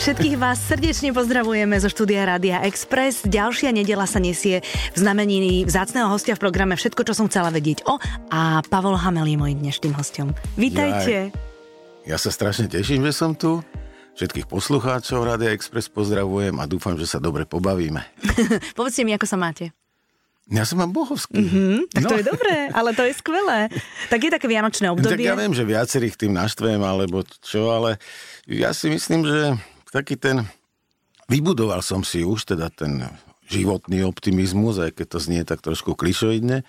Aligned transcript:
Všetkých 0.00 0.40
vás 0.40 0.56
srdečne 0.64 1.12
pozdravujeme 1.12 1.76
zo 1.76 1.92
štúdia 1.92 2.24
Rádia 2.24 2.64
Express. 2.64 3.20
Ďalšia 3.28 3.68
nedela 3.68 4.08
sa 4.08 4.16
nesie 4.16 4.64
v 4.64 4.96
znamení 4.96 5.60
vzácného 5.68 6.08
hostia 6.08 6.32
v 6.32 6.40
programe 6.40 6.72
Všetko, 6.72 7.04
čo 7.04 7.12
som 7.12 7.28
chcela 7.28 7.52
vedieť 7.52 7.84
o 7.84 8.00
a 8.32 8.64
Pavol 8.64 8.96
Hamel 8.96 9.28
je 9.28 9.36
môjim 9.36 9.60
dnešným 9.60 9.92
hostom. 9.92 10.32
Vítajte. 10.56 11.36
Ja, 12.08 12.16
ja 12.16 12.16
sa 12.16 12.32
strašne 12.32 12.72
teším, 12.72 13.04
že 13.04 13.12
som 13.12 13.36
tu. 13.36 13.60
Všetkých 14.16 14.48
poslucháčov 14.48 15.20
Rádia 15.20 15.52
Express 15.52 15.92
pozdravujem 15.92 16.56
a 16.56 16.64
dúfam, 16.64 16.96
že 16.96 17.04
sa 17.04 17.20
dobre 17.20 17.44
pobavíme. 17.44 18.00
Povedzte 18.80 19.04
mi, 19.04 19.12
ako 19.12 19.28
sa 19.28 19.36
máte. 19.36 19.68
Ja 20.48 20.64
som 20.64 20.80
mám 20.80 20.96
bohovský. 20.96 21.36
Mm-hmm, 21.44 21.76
tak 21.94 22.02
no. 22.02 22.10
to 22.10 22.16
je 22.18 22.24
dobré, 22.24 22.56
ale 22.72 22.90
to 22.96 23.04
je 23.04 23.14
skvelé. 23.14 23.68
Tak 24.08 24.18
je 24.18 24.30
také 24.32 24.48
vianočné 24.48 24.88
obdobie. 24.90 25.28
Tak 25.28 25.28
ja 25.28 25.36
viem, 25.36 25.52
že 25.52 25.62
viacerých 25.62 26.16
tým 26.16 26.32
naštvem, 26.34 26.80
alebo 26.80 27.20
čo, 27.44 27.70
ale 27.70 28.00
ja 28.50 28.74
si 28.74 28.90
myslím, 28.90 29.28
že 29.28 29.54
taký 29.90 30.16
ten, 30.16 30.46
vybudoval 31.26 31.82
som 31.82 32.02
si 32.06 32.22
už 32.22 32.54
teda 32.54 32.70
ten 32.70 33.06
životný 33.50 34.06
optimizmus, 34.06 34.78
aj 34.78 34.94
keď 34.94 35.06
to 35.10 35.18
znie 35.18 35.42
tak 35.42 35.58
trošku 35.60 35.98
klišoidne, 35.98 36.62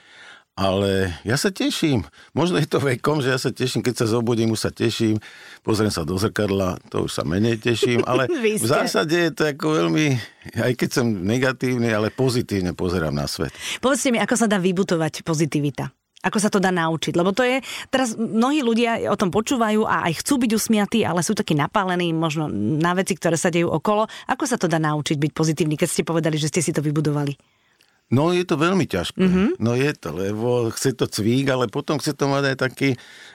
ale 0.58 1.16
ja 1.24 1.40
sa 1.40 1.48
teším. 1.48 2.04
Možno 2.36 2.60
je 2.60 2.68
to 2.68 2.84
vekom, 2.84 3.24
že 3.24 3.32
ja 3.32 3.40
sa 3.40 3.56
teším, 3.56 3.80
keď 3.80 4.04
sa 4.04 4.06
zobudím, 4.10 4.52
už 4.52 4.68
sa 4.68 4.72
teším, 4.74 5.22
pozriem 5.64 5.94
sa 5.94 6.04
do 6.04 6.20
zrkadla, 6.20 6.82
to 6.92 7.08
už 7.08 7.12
sa 7.14 7.24
menej 7.24 7.62
teším, 7.62 8.04
ale 8.04 8.28
v 8.62 8.68
zásade 8.68 9.16
je 9.16 9.32
to 9.32 9.48
ako 9.48 9.68
veľmi, 9.80 10.20
aj 10.60 10.74
keď 10.76 10.90
som 10.92 11.06
negatívny, 11.08 11.94
ale 11.94 12.12
pozitívne 12.12 12.76
pozerám 12.76 13.16
na 13.16 13.30
svet. 13.32 13.56
Povedzte 13.80 14.12
mi, 14.12 14.20
ako 14.20 14.36
sa 14.36 14.50
dá 14.52 14.60
vybutovať 14.60 15.24
pozitivita? 15.24 16.01
Ako 16.22 16.38
sa 16.38 16.54
to 16.54 16.62
dá 16.62 16.70
naučiť? 16.70 17.18
Lebo 17.18 17.34
to 17.34 17.42
je, 17.42 17.66
teraz 17.90 18.14
mnohí 18.14 18.62
ľudia 18.62 19.10
o 19.10 19.18
tom 19.18 19.34
počúvajú 19.34 19.90
a 19.90 20.06
aj 20.10 20.22
chcú 20.22 20.46
byť 20.46 20.52
usmiatí, 20.54 21.00
ale 21.02 21.26
sú 21.26 21.34
takí 21.34 21.58
napálení 21.58 22.14
možno 22.14 22.46
na 22.78 22.94
veci, 22.94 23.18
ktoré 23.18 23.38
sa 23.38 23.50
dejú 23.50 23.74
okolo. 23.74 24.06
Ako 24.30 24.46
sa 24.46 24.62
to 24.62 24.70
dá 24.70 24.78
naučiť 24.78 25.18
byť 25.18 25.32
pozitívny, 25.34 25.76
keď 25.76 25.90
ste 25.90 26.04
povedali, 26.06 26.38
že 26.38 26.54
ste 26.54 26.62
si 26.62 26.70
to 26.70 26.86
vybudovali? 26.86 27.34
No 28.12 28.36
je 28.36 28.44
to 28.44 28.60
veľmi 28.60 28.84
ťažké. 28.92 29.24
Mm-hmm. 29.24 29.48
No 29.64 29.72
je 29.72 29.92
to, 29.96 30.10
lebo 30.12 30.68
chce 30.76 31.00
to 31.00 31.08
cvík, 31.08 31.48
ale 31.48 31.72
potom 31.72 31.96
chce 31.96 32.12
to 32.12 32.28
mať 32.28 32.54
aj 32.54 32.58
taký 32.60 32.90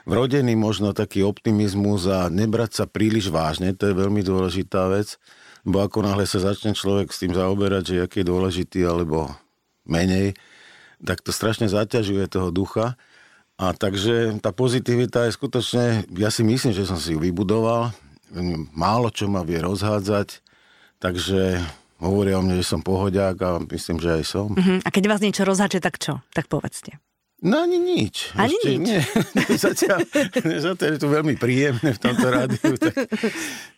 vrodený 0.05 0.53
možno 0.53 0.93
taký 0.93 1.25
optimizmus 1.25 2.05
a 2.05 2.29
nebrať 2.29 2.71
sa 2.77 2.85
príliš 2.85 3.33
vážne, 3.33 3.73
to 3.73 3.89
je 3.89 3.97
veľmi 3.97 4.21
dôležitá 4.21 4.93
vec. 4.93 5.17
Bo 5.65 5.81
ako 5.83 6.05
náhle 6.05 6.29
sa 6.29 6.45
začne 6.45 6.77
človek 6.77 7.09
s 7.09 7.25
tým 7.25 7.33
zaoberať, 7.33 7.83
že 7.89 8.05
aký 8.05 8.23
je 8.23 8.31
dôležitý 8.31 8.81
alebo 8.85 9.33
menej, 9.89 10.37
tak 11.03 11.21
to 11.21 11.35
strašne 11.35 11.69
zaťažuje 11.69 12.25
toho 12.31 12.49
ducha. 12.55 12.97
A 13.57 13.73
takže 13.73 14.37
tá 14.45 14.53
pozitivita 14.53 15.29
je 15.29 15.37
skutočne, 15.37 15.85
ja 16.13 16.29
si 16.29 16.45
myslím, 16.45 16.77
že 16.77 16.85
som 16.85 17.01
si 17.01 17.17
ju 17.17 17.19
vybudoval. 17.21 17.93
Málo 18.77 19.09
čo 19.09 19.33
ma 19.33 19.41
vie 19.41 19.57
rozhádzať, 19.65 20.45
takže 21.01 21.65
hovoria 21.97 22.37
o 22.37 22.45
mne, 22.45 22.61
že 22.61 22.69
som 22.69 22.85
pohodiak 22.85 23.37
a 23.41 23.57
myslím, 23.73 23.97
že 23.97 24.21
aj 24.21 24.25
som. 24.29 24.53
Uh-huh. 24.53 24.79
A 24.85 24.89
keď 24.93 25.05
vás 25.09 25.25
niečo 25.25 25.49
rozháče, 25.49 25.81
tak 25.81 25.97
čo? 25.97 26.21
Tak 26.37 26.53
povedzte. 26.53 27.01
No 27.45 27.65
ani 27.65 27.77
nič. 27.77 28.33
Ani 28.37 28.57
Ešte, 28.57 28.69
nič? 28.77 28.89
Nie, 28.89 29.01
zatiaľ, 29.69 29.99
zatiaľ 30.73 30.91
je 30.97 31.01
to 31.01 31.09
veľmi 31.09 31.35
príjemné 31.37 31.93
v 31.97 32.01
tomto 32.01 32.27
rádiu. 32.29 32.77
Tak 32.81 32.93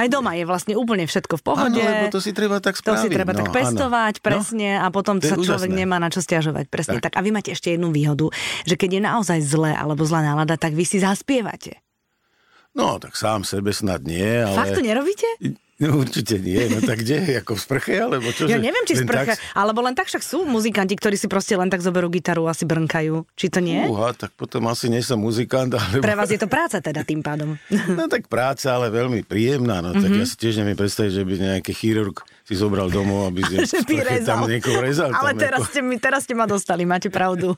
aj 0.00 0.08
doma 0.08 0.32
je 0.32 0.44
vlastne 0.48 0.74
úplne 0.78 1.04
všetko 1.04 1.40
v 1.40 1.42
pohode. 1.44 1.80
Áno, 1.80 1.90
lebo 1.92 2.08
to 2.08 2.24
si 2.24 2.32
treba 2.32 2.56
tak 2.62 2.80
spraviť. 2.80 2.96
To 2.96 3.04
si 3.04 3.12
treba 3.12 3.32
no, 3.36 3.38
tak 3.44 3.48
pestovať, 3.52 4.14
áno. 4.18 4.24
presne, 4.24 4.70
no, 4.80 4.84
a 4.84 4.86
potom 4.88 5.20
sa 5.20 5.36
človek 5.36 5.70
úžasné. 5.70 5.80
nemá 5.84 6.00
na 6.00 6.08
čo 6.08 6.24
stiažovať. 6.24 6.72
Presne 6.72 6.98
tak. 7.02 7.12
tak. 7.12 7.18
A 7.18 7.24
vy 7.24 7.30
máte 7.34 7.52
ešte 7.52 7.74
jednu 7.76 7.92
výhodu, 7.92 8.32
že 8.64 8.74
keď 8.80 8.90
je 8.96 9.02
naozaj 9.04 9.38
zlé 9.44 9.72
alebo 9.76 10.06
zlá 10.08 10.24
nálada, 10.24 10.56
tak 10.56 10.72
vy 10.72 10.88
si 10.88 11.02
zaspievate. 11.02 11.84
No, 12.72 13.02
tak 13.02 13.18
sám 13.18 13.42
sebe 13.42 13.74
snad 13.74 14.06
nie, 14.06 14.46
ale... 14.46 14.54
Fakt 14.54 14.78
to 14.78 14.82
nerobíte? 14.82 15.26
No 15.80 15.96
určite 15.96 16.36
nie, 16.36 16.60
no 16.68 16.84
tak 16.84 17.00
kde? 17.00 17.40
Ako 17.40 17.56
v 17.56 17.60
sprche, 17.64 17.96
alebo 17.96 18.28
čo? 18.36 18.44
Ja 18.44 18.60
neviem, 18.60 18.84
či 18.84 19.00
v 19.00 19.08
sprche, 19.08 19.32
tak... 19.32 19.40
alebo 19.56 19.80
len 19.80 19.96
tak 19.96 20.12
však 20.12 20.20
sú 20.20 20.44
muzikanti, 20.44 20.92
ktorí 20.92 21.16
si 21.16 21.24
proste 21.24 21.56
len 21.56 21.72
tak 21.72 21.80
zoberú 21.80 22.12
gitaru 22.12 22.44
a 22.44 22.52
si 22.52 22.68
brnkajú. 22.68 23.24
Či 23.32 23.46
to 23.48 23.64
nie? 23.64 23.88
Uha, 23.88 24.12
tak 24.12 24.36
potom 24.36 24.68
asi 24.68 24.92
nie 24.92 25.00
som 25.00 25.16
muzikant. 25.16 25.72
Alebo... 25.72 26.04
Pre 26.04 26.16
vás 26.20 26.28
je 26.28 26.36
to 26.36 26.52
práca 26.52 26.84
teda 26.84 27.00
tým 27.00 27.24
pádom. 27.24 27.56
No 27.90 28.06
tak 28.06 28.30
práca, 28.30 28.76
ale 28.76 28.92
veľmi 28.92 29.26
príjemná. 29.26 29.82
No 29.82 29.96
tak 29.96 30.12
mm-hmm. 30.12 30.22
ja 30.22 30.26
si 30.28 30.36
tiež 30.36 30.62
neviem 30.62 30.78
predstaviť, 30.78 31.10
že 31.10 31.22
by 31.26 31.32
nejaký 31.58 31.72
chirurg 31.74 32.22
si 32.44 32.54
zobral 32.58 32.90
domov, 32.90 33.30
aby 33.30 33.46
si 33.70 33.78
tam 34.26 34.44
niekoho 34.44 34.82
rezal. 34.82 35.14
Ale 35.14 35.38
teraz, 35.38 35.64
ako... 35.64 35.70
ste 35.70 35.80
mi, 35.80 35.96
teraz 36.02 36.26
ste 36.26 36.34
ma 36.34 36.50
dostali, 36.50 36.82
máte 36.82 37.06
pravdu. 37.06 37.54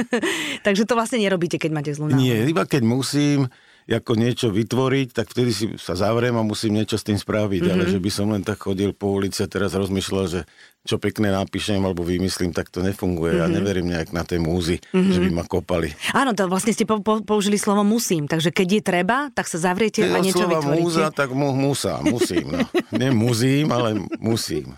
Takže 0.66 0.84
to 0.84 0.98
vlastne 0.98 1.22
nerobíte, 1.22 1.56
keď 1.56 1.70
máte 1.70 1.90
zlú 1.94 2.10
Nie, 2.12 2.44
iba 2.50 2.66
keď 2.66 2.82
musím, 2.82 3.46
ako 3.84 4.16
niečo 4.16 4.48
vytvoriť, 4.48 5.08
tak 5.12 5.28
vtedy 5.28 5.50
si 5.52 5.64
sa 5.76 5.92
zavriem 5.92 6.32
a 6.40 6.46
musím 6.46 6.80
niečo 6.80 6.96
s 6.96 7.04
tým 7.04 7.20
spraviť. 7.20 7.68
Mm-hmm. 7.68 7.74
Ale 7.76 7.84
že 7.84 8.00
by 8.00 8.10
som 8.10 8.32
len 8.32 8.40
tak 8.40 8.64
chodil 8.64 8.96
po 8.96 9.12
ulici 9.12 9.44
a 9.44 9.48
teraz 9.48 9.76
rozmýšľal, 9.76 10.24
že 10.24 10.40
čo 10.84 11.00
pekné 11.00 11.32
napíšem 11.32 11.80
alebo 11.80 12.04
vymyslím, 12.04 12.52
tak 12.52 12.68
to 12.68 12.84
nefunguje. 12.84 13.36
Mm-hmm. 13.36 13.48
Ja 13.48 13.56
neverím 13.56 13.88
nejak 13.88 14.12
na 14.12 14.24
tej 14.24 14.40
múzy, 14.40 14.80
mm-hmm. 14.80 15.12
že 15.12 15.20
by 15.20 15.30
ma 15.32 15.44
kopali. 15.44 15.92
Áno, 16.12 16.36
to 16.36 16.44
vlastne 16.48 16.76
ste 16.76 16.84
po, 16.84 17.00
po, 17.00 17.24
použili 17.24 17.56
slovo 17.56 17.84
musím, 17.84 18.28
takže 18.28 18.52
keď 18.52 18.68
je 18.68 18.82
treba, 18.84 19.16
tak 19.32 19.48
sa 19.48 19.60
zavriete 19.60 20.04
keď 20.04 20.12
a 20.12 20.18
niečo 20.20 20.44
slova 20.44 20.60
vytvoríte. 20.60 20.80
múza, 20.84 21.04
tak 21.12 21.28
mu, 21.32 21.52
musa, 21.56 22.00
musím. 22.04 22.52
No. 22.52 22.60
Nie 23.00 23.12
musím, 23.12 23.72
ale 23.72 23.96
musím. 24.20 24.76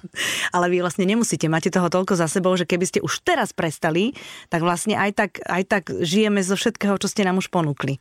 Ale 0.55 0.71
vy 0.71 0.83
vlastne 0.83 1.07
nemusíte, 1.07 1.51
máte 1.51 1.75
toho 1.75 1.91
toľko 1.91 2.15
za 2.15 2.31
sebou, 2.31 2.55
že 2.55 2.67
keby 2.67 2.87
ste 2.87 2.99
už 3.03 3.27
teraz 3.27 3.51
prestali, 3.51 4.15
tak 4.47 4.63
vlastne 4.63 4.95
aj 4.95 5.11
tak, 5.15 5.31
aj 5.43 5.63
tak 5.67 5.83
žijeme 5.91 6.39
zo 6.43 6.55
všetkého, 6.55 6.99
čo 7.03 7.11
ste 7.11 7.27
nám 7.27 7.39
už 7.43 7.51
ponúkli. 7.51 7.99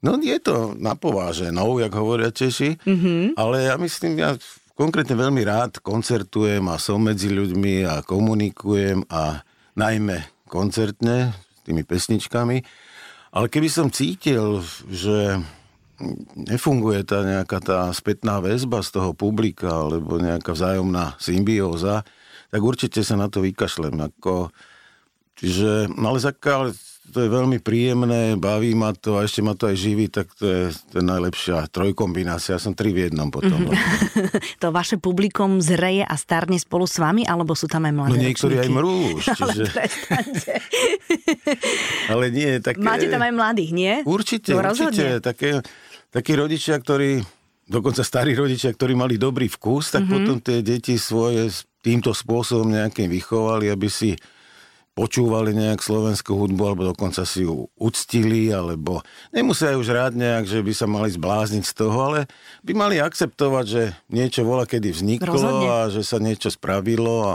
No 0.00 0.16
je 0.16 0.40
to 0.40 0.72
napováženou, 0.80 1.76
jak 1.76 1.92
hovoria 1.92 2.32
Češi, 2.32 2.80
mm-hmm. 2.80 3.36
ale 3.36 3.68
ja 3.68 3.76
myslím, 3.76 4.16
ja 4.16 4.32
konkrétne 4.72 5.12
veľmi 5.12 5.44
rád 5.44 5.84
koncertujem 5.84 6.64
a 6.72 6.80
som 6.80 7.04
medzi 7.04 7.28
ľuďmi 7.28 7.84
a 7.84 8.00
komunikujem 8.00 9.04
a 9.12 9.44
najmä 9.76 10.24
koncertne 10.48 11.36
s 11.36 11.60
tými 11.68 11.84
pesničkami. 11.84 12.64
Ale 13.30 13.46
keby 13.52 13.68
som 13.68 13.92
cítil, 13.92 14.64
že 14.88 15.36
nefunguje 16.32 17.04
tá 17.04 17.20
nejaká 17.20 17.60
tá 17.60 17.92
spätná 17.92 18.40
väzba 18.40 18.80
z 18.80 18.96
toho 18.96 19.12
publika 19.12 19.68
alebo 19.68 20.16
nejaká 20.16 20.56
vzájomná 20.56 21.20
symbióza, 21.20 22.08
tak 22.48 22.60
určite 22.64 23.04
sa 23.04 23.20
na 23.20 23.28
to 23.28 23.44
vykašlem. 23.44 23.94
Ako, 24.00 24.48
čiže, 25.36 25.92
no 25.92 26.16
ale, 26.16 26.18
ale 26.24 26.68
to 27.10 27.26
je 27.26 27.28
veľmi 27.28 27.58
príjemné, 27.58 28.38
baví 28.38 28.72
ma 28.78 28.94
to 28.94 29.18
a 29.18 29.26
ešte 29.26 29.42
ma 29.42 29.58
to 29.58 29.66
aj 29.66 29.76
živí, 29.76 30.06
tak 30.06 30.30
to 30.38 30.46
je, 30.46 30.62
to 30.94 31.02
je 31.02 31.04
najlepšia 31.04 31.66
trojkombinácia. 31.68 32.54
Ja 32.56 32.60
som 32.62 32.78
tri 32.78 32.94
v 32.94 33.10
jednom 33.10 33.28
potom. 33.34 33.68
to 34.62 34.66
vaše 34.70 34.96
publikum 34.96 35.58
zreje 35.58 36.06
a 36.06 36.14
starne 36.14 36.56
spolu 36.56 36.86
s 36.86 37.02
vami, 37.02 37.26
alebo 37.26 37.58
sú 37.58 37.66
tam 37.66 37.90
aj 37.90 37.94
mladé 37.94 38.10
No 38.14 38.22
niektorí 38.22 38.54
ročníky? 38.56 38.70
aj 38.70 38.76
mrú. 38.78 38.96
Čiže... 39.20 39.64
Ale 42.14 42.24
nie, 42.30 42.62
také... 42.62 42.80
Máte 42.80 43.10
tam 43.10 43.22
aj 43.26 43.32
mladých, 43.34 43.70
nie? 43.74 43.92
Určite, 44.06 44.54
no, 44.54 44.62
určite. 44.70 45.18
Také, 45.18 45.60
takí 46.14 46.32
rodičia, 46.38 46.78
ktorí, 46.78 47.20
dokonca 47.66 48.06
starí 48.06 48.38
rodičia, 48.38 48.70
ktorí 48.70 48.94
mali 48.94 49.18
dobrý 49.18 49.50
vkus, 49.50 49.98
tak 49.98 50.06
mm-hmm. 50.06 50.14
potom 50.14 50.36
tie 50.38 50.62
deti 50.62 50.94
svoje 50.94 51.50
týmto 51.80 52.12
spôsobom 52.14 52.70
nejakým 52.70 53.08
vychovali, 53.08 53.72
aby 53.72 53.88
si 53.88 54.14
počúvali 55.00 55.56
nejak 55.56 55.80
slovenskú 55.80 56.36
hudbu, 56.36 56.62
alebo 56.68 56.92
dokonca 56.92 57.24
si 57.24 57.48
ju 57.48 57.72
uctili, 57.80 58.52
alebo 58.52 59.00
nemusia 59.32 59.72
už 59.72 59.96
rád 59.96 60.12
nejak, 60.12 60.44
že 60.44 60.60
by 60.60 60.72
sa 60.76 60.84
mali 60.84 61.08
zblázniť 61.08 61.64
z 61.64 61.72
toho, 61.72 61.96
ale 62.04 62.28
by 62.60 62.76
mali 62.76 63.00
akceptovať, 63.00 63.64
že 63.64 63.82
niečo 64.12 64.44
vola 64.44 64.68
kedy 64.68 64.92
vzniklo 64.92 65.40
Rozhodne. 65.40 65.68
a 65.72 65.88
že 65.88 66.04
sa 66.04 66.20
niečo 66.20 66.52
spravilo 66.52 67.32
a 67.32 67.34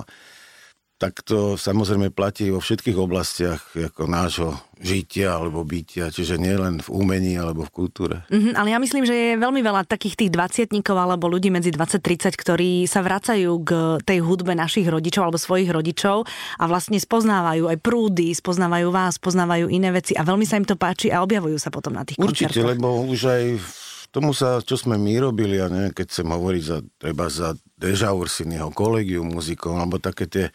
tak 0.96 1.28
to 1.28 1.60
samozrejme 1.60 2.08
platí 2.16 2.48
vo 2.48 2.64
všetkých 2.64 2.96
oblastiach 2.96 3.76
ako 3.76 4.08
nášho 4.08 4.56
žitia 4.80 5.36
alebo 5.36 5.68
bytia, 5.68 6.08
čiže 6.08 6.40
nie 6.40 6.56
len 6.56 6.80
v 6.80 6.88
umení 6.88 7.36
alebo 7.36 7.68
v 7.68 7.72
kultúre. 7.72 8.16
Mm-hmm, 8.32 8.56
ale 8.56 8.68
ja 8.72 8.80
myslím, 8.80 9.04
že 9.04 9.16
je 9.16 9.32
veľmi 9.36 9.60
veľa 9.60 9.84
takých 9.88 10.16
tých 10.16 10.32
dvaciatníkov 10.32 10.96
alebo 10.96 11.28
ľudí 11.28 11.52
medzi 11.52 11.76
20-30, 11.76 12.36
ktorí 12.40 12.88
sa 12.88 13.04
vracajú 13.04 13.52
k 13.68 13.72
tej 14.08 14.24
hudbe 14.24 14.56
našich 14.56 14.88
rodičov 14.88 15.28
alebo 15.28 15.40
svojich 15.40 15.68
rodičov 15.68 16.24
a 16.60 16.64
vlastne 16.64 16.96
spoznávajú 16.96 17.68
aj 17.76 17.78
prúdy, 17.84 18.32
spoznávajú 18.32 18.88
vás, 18.88 19.20
spoznávajú 19.20 19.68
iné 19.68 19.92
veci 19.92 20.16
a 20.16 20.24
veľmi 20.24 20.48
sa 20.48 20.60
im 20.60 20.68
to 20.68 20.80
páči 20.80 21.12
a 21.12 21.24
objavujú 21.28 21.60
sa 21.60 21.76
potom 21.76 21.92
na 21.92 22.08
tých 22.08 22.16
Určite, 22.20 22.56
koncertoch. 22.56 22.72
lebo 22.72 23.04
už 23.04 23.22
aj 23.36 23.44
tomu 24.16 24.32
sa, 24.32 24.64
čo 24.64 24.80
sme 24.80 24.96
my 24.96 25.20
robili, 25.20 25.60
a 25.60 25.68
neviem, 25.68 25.92
keď 25.92 26.08
chcem 26.08 26.28
hovoriť 26.32 26.64
za, 26.64 26.78
treba 26.96 27.28
za 27.28 27.52
Deja 27.76 28.16
Ursinyho 28.16 28.72
kolegium 28.72 29.36
muzikov, 29.36 29.76
alebo 29.76 30.00
také 30.00 30.32
tie 30.32 30.46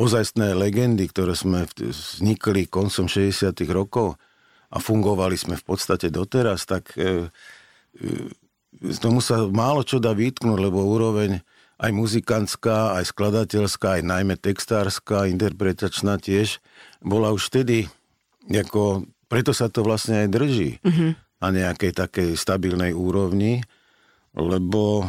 ozajstné 0.00 0.56
legendy, 0.56 1.04
ktoré 1.12 1.36
sme 1.36 1.68
vznikli 1.76 2.64
koncom 2.64 3.04
60 3.04 3.52
rokov 3.68 4.16
a 4.72 4.80
fungovali 4.80 5.36
sme 5.36 5.60
v 5.60 5.64
podstate 5.66 6.08
doteraz, 6.08 6.64
tak 6.64 6.96
e, 6.96 7.28
e, 8.00 8.96
tomu 8.96 9.20
sa 9.20 9.44
málo 9.44 9.84
čo 9.84 10.00
dá 10.00 10.16
vytknúť, 10.16 10.56
lebo 10.56 10.80
úroveň 10.80 11.44
aj 11.80 11.90
muzikantská, 11.92 12.96
aj 12.96 13.12
skladateľská, 13.12 14.00
aj 14.00 14.02
najmä 14.04 14.34
textárska, 14.40 15.28
interpretačná 15.28 16.16
tiež, 16.20 16.60
bola 17.00 17.32
už 17.32 17.48
vtedy, 17.52 17.88
ako, 18.48 19.08
preto 19.28 19.56
sa 19.56 19.72
to 19.72 19.84
vlastne 19.84 20.24
aj 20.24 20.28
drží 20.28 20.70
mm-hmm. 20.80 21.10
na 21.40 21.48
nejakej 21.48 21.92
takej 21.96 22.30
stabilnej 22.36 22.92
úrovni, 22.92 23.64
lebo 24.36 25.08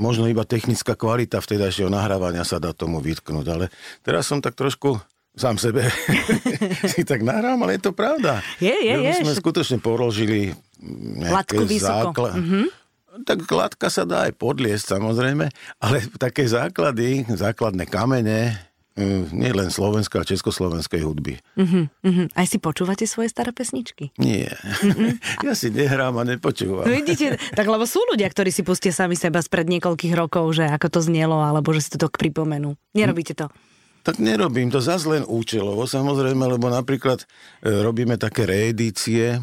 možno 0.00 0.28
iba 0.28 0.44
technická 0.46 0.96
kvalita 0.96 1.40
vtedajšieho 1.40 1.92
nahrávania 1.92 2.44
sa 2.46 2.62
dá 2.62 2.72
tomu 2.72 3.00
vytknúť, 3.02 3.46
ale 3.48 3.66
teraz 4.00 4.28
som 4.28 4.40
tak 4.40 4.56
trošku 4.56 4.96
sám 5.32 5.56
sebe 5.56 5.88
si 6.92 7.04
tak 7.08 7.24
nahrám, 7.24 7.60
ale 7.64 7.80
je 7.80 7.82
to 7.88 7.92
pravda. 7.96 8.44
Je, 8.60 8.72
je, 8.72 8.92
je. 8.92 9.08
My 9.08 9.12
sme 9.24 9.32
skutočne 9.32 9.80
položili 9.80 10.52
Latku 11.20 11.64
vysoko. 11.64 12.28
Základ... 12.28 12.36
Mm-hmm. 12.38 12.66
Tak 13.28 13.44
latka 13.44 13.92
sa 13.92 14.08
dá 14.08 14.24
aj 14.24 14.40
podliesť 14.40 14.96
samozrejme, 14.96 15.44
ale 15.84 15.96
také 16.16 16.48
základy, 16.48 17.28
základné 17.28 17.84
kamene, 17.84 18.56
nie 19.32 19.52
len 19.56 19.72
slovenskej, 19.72 20.20
ale 20.20 20.28
československej 20.28 21.00
hudby. 21.00 21.40
Uh-huh, 21.56 21.88
uh-huh. 21.88 22.26
Aj 22.36 22.44
si 22.44 22.60
počúvate 22.60 23.08
svoje 23.08 23.32
staré 23.32 23.48
pesničky? 23.56 24.12
Nie. 24.20 24.52
Uh-huh. 24.52 25.16
ja 25.48 25.56
si 25.56 25.72
nehrám 25.72 26.12
a 26.20 26.28
nepočúvam. 26.28 26.84
No 26.84 26.92
vidíte, 26.92 27.40
tak 27.56 27.64
lebo 27.64 27.88
sú 27.88 28.04
ľudia, 28.12 28.28
ktorí 28.28 28.52
si 28.52 28.60
pustia 28.60 28.92
sami 28.92 29.16
seba 29.16 29.40
spred 29.40 29.64
niekoľkých 29.72 30.12
rokov, 30.12 30.60
že 30.60 30.68
ako 30.68 30.88
to 30.92 31.00
znelo, 31.00 31.40
alebo 31.40 31.72
že 31.72 31.88
si 31.88 31.90
to 31.96 32.04
tak 32.04 32.20
pripomenú. 32.20 32.76
Nerobíte 32.92 33.32
to? 33.32 33.48
Tak 34.02 34.18
nerobím 34.18 34.68
to 34.68 34.82
zase 34.82 35.06
len 35.06 35.22
účelovo, 35.22 35.86
samozrejme, 35.86 36.42
lebo 36.58 36.66
napríklad 36.66 37.22
e, 37.22 37.26
robíme 37.70 38.18
také 38.18 38.50
reedície 38.50 39.38
e, 39.38 39.40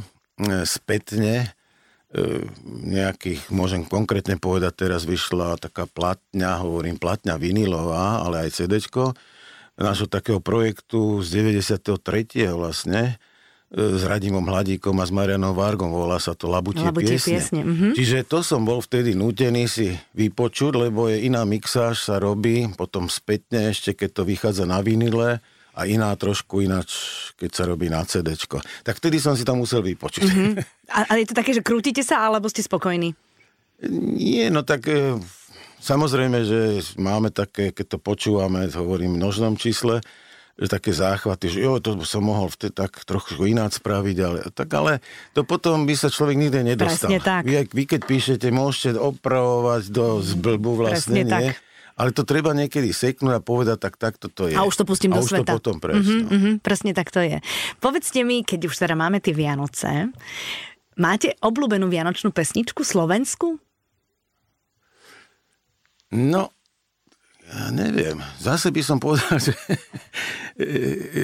spätne, 0.68 1.48
e, 2.12 2.44
nejakých, 2.84 3.56
môžem 3.56 3.88
konkrétne 3.88 4.36
povedať, 4.36 4.86
teraz 4.86 5.08
vyšla 5.08 5.56
taká 5.64 5.88
platňa, 5.88 6.60
hovorím 6.60 7.00
platňa 7.00 7.40
vinilová, 7.40 8.20
ale 8.20 8.46
aj 8.46 8.60
CDčko, 8.60 9.16
nášho 9.80 10.12
takého 10.12 10.44
projektu 10.44 11.24
z 11.24 11.56
93. 11.56 12.52
vlastne, 12.52 13.16
s 13.70 14.02
Radimom 14.02 14.42
Hladíkom 14.42 14.98
a 14.98 15.06
s 15.06 15.14
Marianom 15.14 15.54
Vargom, 15.54 15.94
volá 15.94 16.18
sa 16.18 16.34
to 16.34 16.50
Labutie, 16.50 16.82
Labutie 16.82 17.22
piesne. 17.22 17.38
piesne. 17.38 17.62
Mm-hmm. 17.62 17.92
Čiže 17.94 18.18
to 18.26 18.42
som 18.42 18.66
bol 18.66 18.82
vtedy 18.82 19.14
nutený 19.14 19.70
si 19.70 19.94
vypočuť, 20.18 20.90
lebo 20.90 21.06
je 21.06 21.30
iná 21.30 21.46
mixáž 21.46 22.02
sa 22.02 22.18
robí, 22.18 22.66
potom 22.74 23.06
spätne 23.06 23.70
ešte, 23.70 23.94
keď 23.94 24.10
to 24.10 24.24
vychádza 24.26 24.66
na 24.66 24.82
vinile 24.82 25.38
a 25.78 25.86
iná 25.86 26.10
trošku 26.18 26.66
ináč, 26.66 26.98
keď 27.38 27.52
sa 27.54 27.64
robí 27.70 27.94
na 27.94 28.02
CD. 28.10 28.34
Tak 28.82 28.98
vtedy 28.98 29.22
som 29.22 29.38
si 29.38 29.46
to 29.46 29.54
musel 29.54 29.86
vypočuť. 29.86 30.26
Mm-hmm. 30.26 30.54
A, 30.90 31.06
a 31.06 31.22
je 31.22 31.30
to 31.30 31.38
také, 31.38 31.54
že 31.54 31.62
krútite 31.62 32.02
sa, 32.02 32.26
alebo 32.26 32.50
ste 32.50 32.66
spokojní? 32.66 33.14
Nie, 34.18 34.50
no 34.50 34.66
tak 34.66 34.90
e, 34.90 35.22
samozrejme, 35.80 36.38
že 36.46 36.60
máme 37.00 37.34
také, 37.34 37.72
keď 37.72 37.96
to 37.96 38.00
počúvame, 38.00 38.68
hovorím 38.72 39.18
v 39.18 39.20
množnom 39.24 39.54
čísle, 39.56 40.04
že 40.60 40.68
také 40.68 40.92
záchvaty, 40.92 41.48
že 41.48 41.60
jo, 41.64 41.80
to 41.80 42.04
som 42.04 42.28
mohol 42.28 42.52
vtedy 42.52 42.76
tak 42.76 42.92
trochu 43.08 43.40
ináč 43.48 43.80
spraviť, 43.80 44.18
ale, 44.20 44.40
tak 44.52 44.68
ale 44.76 45.00
to 45.32 45.48
potom 45.48 45.88
by 45.88 45.96
sa 45.96 46.12
človek 46.12 46.36
nikdy 46.36 46.76
nedostal. 46.76 47.08
Presne 47.08 47.18
tak. 47.24 47.48
Vy, 47.48 47.72
vy 47.72 47.84
keď 47.88 48.02
píšete, 48.04 48.48
môžete 48.52 49.00
opravovať 49.00 49.88
do 49.88 50.20
zblbu 50.20 50.84
vlastne, 50.84 51.24
Presne 51.24 51.24
nie? 51.24 51.52
Tak. 51.56 51.68
Ale 52.00 52.16
to 52.16 52.24
treba 52.24 52.56
niekedy 52.56 52.96
seknúť 52.96 53.40
a 53.40 53.42
povedať, 53.44 53.76
tak 53.76 54.00
takto 54.00 54.32
to 54.32 54.48
je. 54.48 54.56
A 54.56 54.64
už 54.64 54.84
to 54.84 54.88
pustím 54.88 55.12
a 55.16 55.20
do 55.20 55.24
už 55.28 55.36
sveta. 55.36 55.52
to 55.52 55.60
potom 55.60 55.84
prejsť. 55.84 56.00
Mm-hmm, 56.00 56.24
no. 56.24 56.32
mm-hmm, 56.32 56.54
presne 56.64 56.92
tak 56.96 57.12
to 57.12 57.20
je. 57.20 57.44
Povedzte 57.84 58.24
mi, 58.24 58.44
keď 58.44 58.72
už 58.72 58.76
teda 58.80 58.96
máme 58.96 59.20
tie 59.20 59.36
Vianoce, 59.36 60.08
máte 60.96 61.36
obľúbenú 61.44 61.92
vianočnú 61.92 62.32
pesničku 62.32 62.88
Slovensku? 62.88 63.60
No, 66.10 66.50
ja 67.50 67.74
neviem. 67.74 68.22
Zase 68.38 68.70
by 68.70 68.82
som 68.86 68.98
povedal, 69.02 69.42
že 69.50 69.54
e, 70.58 70.66
e, 70.66 71.24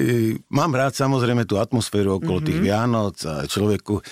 mám 0.50 0.74
rád 0.74 0.98
samozrejme 0.98 1.46
tú 1.46 1.58
atmosféru 1.62 2.18
okolo 2.18 2.42
mm-hmm. 2.42 2.48
tých 2.50 2.58
mhm. 2.58 2.66
Vianoc 2.66 3.16
a 3.26 3.34
človeku 3.46 4.02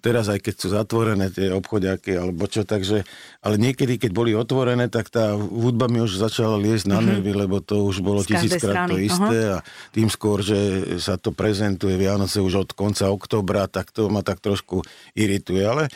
teraz 0.00 0.32
aj 0.32 0.40
keď 0.40 0.54
sú 0.56 0.66
zatvorené 0.72 1.28
tie 1.28 1.52
obchodiaky 1.52 2.16
alebo 2.16 2.48
čo, 2.48 2.64
takže, 2.64 3.04
ale 3.44 3.60
niekedy, 3.60 4.00
keď 4.00 4.10
boli 4.16 4.32
otvorené, 4.32 4.88
tak 4.88 5.12
tá 5.12 5.36
hudba 5.36 5.92
mi 5.92 6.00
už 6.00 6.16
začala 6.16 6.56
liesť 6.56 6.88
na 6.88 6.98
mhm. 6.98 7.06
nervy, 7.06 7.32
lebo 7.36 7.60
to 7.60 7.84
už 7.86 8.00
bolo 8.00 8.24
tisíckrát 8.24 8.88
to 8.88 8.96
isté 8.96 9.38
Aha. 9.52 9.60
a 9.60 9.64
tým 9.92 10.08
skôr, 10.08 10.40
že 10.40 10.58
sa 10.98 11.20
to 11.20 11.30
prezentuje 11.30 11.94
Vianoce 12.00 12.40
už 12.40 12.66
od 12.66 12.70
konca 12.72 13.12
oktobra, 13.12 13.68
tak 13.68 13.92
to 13.92 14.08
ma 14.08 14.24
tak 14.24 14.40
trošku 14.40 14.82
irituje, 15.12 15.62
ale 15.62 15.92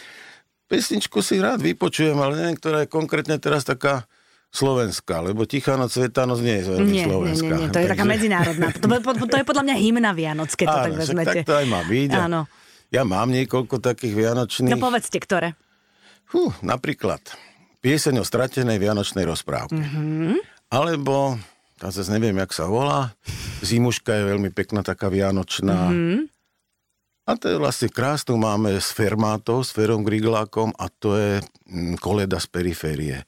pesničku 0.69 1.25
si 1.25 1.41
rád 1.41 1.65
vypočujem, 1.65 2.17
ale 2.21 2.39
neviem, 2.39 2.57
ktorá 2.61 2.85
je 2.85 2.93
konkrétne 2.93 3.41
teraz 3.41 3.65
taká 3.65 4.05
slovenská, 4.55 5.19
lebo 5.19 5.43
Svetá 5.91 6.23
noc 6.31 6.39
nie 6.39 6.63
je 6.63 6.65
veľmi 6.71 6.93
nie, 6.95 7.03
slovenská. 7.03 7.43
Nie, 7.43 7.59
nie, 7.59 7.67
nie, 7.67 7.75
to 7.75 7.79
je 7.83 7.87
Takže... 7.91 7.95
taká 7.99 8.05
medzinárodná. 8.07 8.67
To, 8.71 8.87
to, 8.87 9.27
to 9.27 9.37
je 9.43 9.47
podľa 9.51 9.63
mňa 9.67 9.77
hymna 9.83 10.11
Vianoc, 10.15 10.51
keď 10.55 10.67
to 10.71 10.79
Áno, 10.79 10.87
tak 10.87 10.93
vezmete. 10.95 11.39
tak 11.43 11.49
to 11.51 11.55
aj 11.59 11.67
má 11.67 11.81
byť. 11.83 12.11
Áno. 12.15 12.41
Ja 12.95 13.03
mám 13.03 13.35
niekoľko 13.35 13.83
takých 13.83 14.15
vianočných... 14.15 14.71
No 14.71 14.79
povedzte, 14.79 15.19
ktoré? 15.19 15.59
Hú, 16.31 16.55
napríklad 16.63 17.19
pieseň 17.83 18.23
o 18.23 18.25
stratenej 18.25 18.79
vianočnej 18.79 19.27
rozprávke. 19.27 19.83
Mm-hmm. 19.83 20.39
Alebo, 20.71 21.35
tá 21.83 21.91
zase 21.91 22.15
neviem, 22.15 22.39
jak 22.39 22.55
sa 22.55 22.71
volá, 22.71 23.11
Zimuška 23.67 24.15
je 24.15 24.25
veľmi 24.31 24.55
pekná, 24.55 24.87
taká 24.87 25.11
vianočná. 25.11 25.91
Mm-hmm. 25.91 26.21
A 27.25 27.31
to 27.41 27.51
je 27.51 27.57
vlastne 27.59 27.89
krásnu 27.91 28.39
máme 28.39 28.79
s 28.79 28.95
Fermátou, 28.95 29.67
s 29.67 29.75
Ferom 29.75 30.07
Griglákom 30.07 30.71
a 30.79 30.87
to 30.93 31.17
je 31.19 31.41
mm, 31.67 31.97
koleda 31.99 32.39
z 32.39 32.47
periférie 32.53 33.19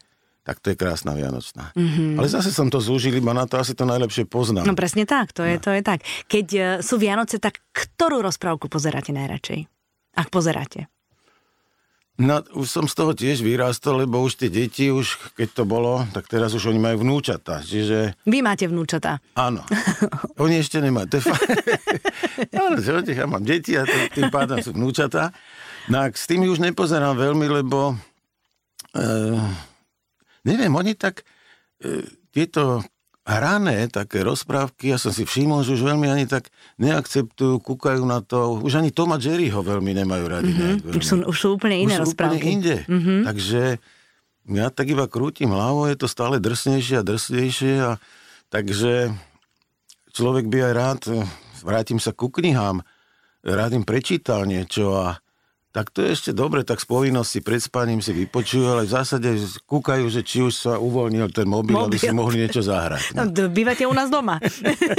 tak 0.46 0.62
to 0.62 0.70
je 0.70 0.78
krásna 0.78 1.10
Vianočná. 1.10 1.74
Mm-hmm. 1.74 2.22
Ale 2.22 2.30
zase 2.30 2.54
som 2.54 2.70
to 2.70 2.78
zúžil 2.78 3.18
iba 3.18 3.34
na 3.34 3.50
to, 3.50 3.58
asi 3.58 3.74
to 3.74 3.82
najlepšie 3.82 4.30
poznám. 4.30 4.62
No 4.62 4.78
presne 4.78 5.02
tak, 5.02 5.34
to 5.34 5.42
je, 5.42 5.58
no. 5.58 5.62
to 5.66 5.74
je 5.74 5.82
tak. 5.82 6.06
Keď 6.30 6.46
uh, 6.54 6.62
sú 6.86 7.02
Vianoce, 7.02 7.42
tak 7.42 7.58
ktorú 7.74 8.22
rozprávku 8.22 8.70
pozeráte 8.70 9.10
najradšej? 9.10 9.66
Ak 10.14 10.30
pozeráte. 10.30 10.86
No, 12.16 12.40
už 12.56 12.64
som 12.64 12.86
z 12.88 12.94
toho 12.96 13.12
tiež 13.12 13.44
vyrástol, 13.44 14.06
lebo 14.06 14.24
už 14.24 14.40
tie 14.40 14.48
deti, 14.48 14.88
už 14.88 15.36
keď 15.36 15.48
to 15.52 15.62
bolo, 15.68 16.00
tak 16.16 16.24
teraz 16.32 16.56
už 16.56 16.72
oni 16.72 16.80
majú 16.80 17.04
vnúčata, 17.04 17.60
čiže... 17.60 18.16
Vy 18.24 18.40
máte 18.40 18.64
vnúčata. 18.70 19.20
Áno. 19.36 19.60
Oni 20.40 20.56
ešte 20.56 20.80
nemajú. 20.80 21.12
To 21.12 21.16
je 21.20 21.24
fa... 21.28 21.36
Áno, 22.56 22.80
ja 23.20 23.28
mám 23.28 23.44
deti 23.44 23.76
a 23.76 23.84
tým 24.16 24.32
pádom 24.32 24.64
sú 24.64 24.72
vnúčata. 24.72 25.36
No 25.92 26.08
s 26.08 26.24
tými 26.24 26.48
už 26.48 26.62
nepozerám 26.62 27.18
veľmi, 27.18 27.50
lebo... 27.50 27.98
Uh 28.96 29.75
neviem, 30.46 30.70
oni 30.70 30.94
tak 30.94 31.26
e, 31.82 32.06
tieto 32.30 32.86
hrané 33.26 33.90
také 33.90 34.22
rozprávky, 34.22 34.94
ja 34.94 34.98
som 35.02 35.10
si 35.10 35.26
všimol, 35.26 35.66
že 35.66 35.74
už 35.74 35.82
veľmi 35.82 36.06
ani 36.06 36.30
tak 36.30 36.46
neakceptujú, 36.78 37.58
kúkajú 37.58 38.06
na 38.06 38.22
to, 38.22 38.62
už 38.62 38.78
ani 38.78 38.94
Toma 38.94 39.18
Jerryho 39.18 39.66
veľmi 39.66 39.98
nemajú 39.98 40.24
radi. 40.30 40.54
Mm-hmm. 40.54 40.94
Už, 40.94 41.02
sú, 41.02 41.14
už 41.26 41.36
sú 41.36 41.48
úplne 41.58 41.82
iné 41.82 41.98
už 41.98 42.06
rozprávky. 42.06 42.38
Úplne 42.38 42.54
inde. 42.54 42.76
Mm-hmm. 42.86 43.20
Takže 43.26 43.62
ja 44.46 44.66
tak 44.70 44.86
iba 44.86 45.10
krútim 45.10 45.50
hlavou, 45.50 45.90
je 45.90 45.98
to 45.98 46.06
stále 46.06 46.38
drsnejšie 46.38 47.02
a 47.02 47.06
drsnejšie 47.06 47.72
a 47.82 47.90
takže 48.46 49.10
človek 50.14 50.46
by 50.46 50.58
aj 50.70 50.72
rád, 50.72 51.00
vrátim 51.66 51.98
sa 51.98 52.14
ku 52.14 52.30
knihám, 52.30 52.86
rád 53.42 53.74
im 53.74 53.82
prečítal 53.82 54.46
niečo 54.46 54.94
a 54.94 55.18
tak 55.76 55.92
to 55.92 56.00
je 56.00 56.16
ešte 56.16 56.30
dobre, 56.32 56.64
tak 56.64 56.80
z 56.80 56.88
povinnosti 56.88 57.44
pred 57.44 57.60
spaním 57.60 58.00
si 58.00 58.08
vypočujú, 58.16 58.64
ale 58.64 58.88
v 58.88 58.96
zásade 58.96 59.28
kúkajú, 59.68 60.08
že 60.08 60.24
či 60.24 60.40
už 60.40 60.56
sa 60.56 60.72
uvoľnil 60.80 61.28
ten 61.28 61.44
mobil, 61.44 61.76
mobil. 61.76 61.92
aby 61.92 61.96
si 62.00 62.08
mohli 62.16 62.40
niečo 62.40 62.64
zahrať. 62.64 63.12
No. 63.12 63.28
No, 63.28 63.52
bývate 63.52 63.84
u 63.84 63.92
nás 63.92 64.08
doma. 64.08 64.40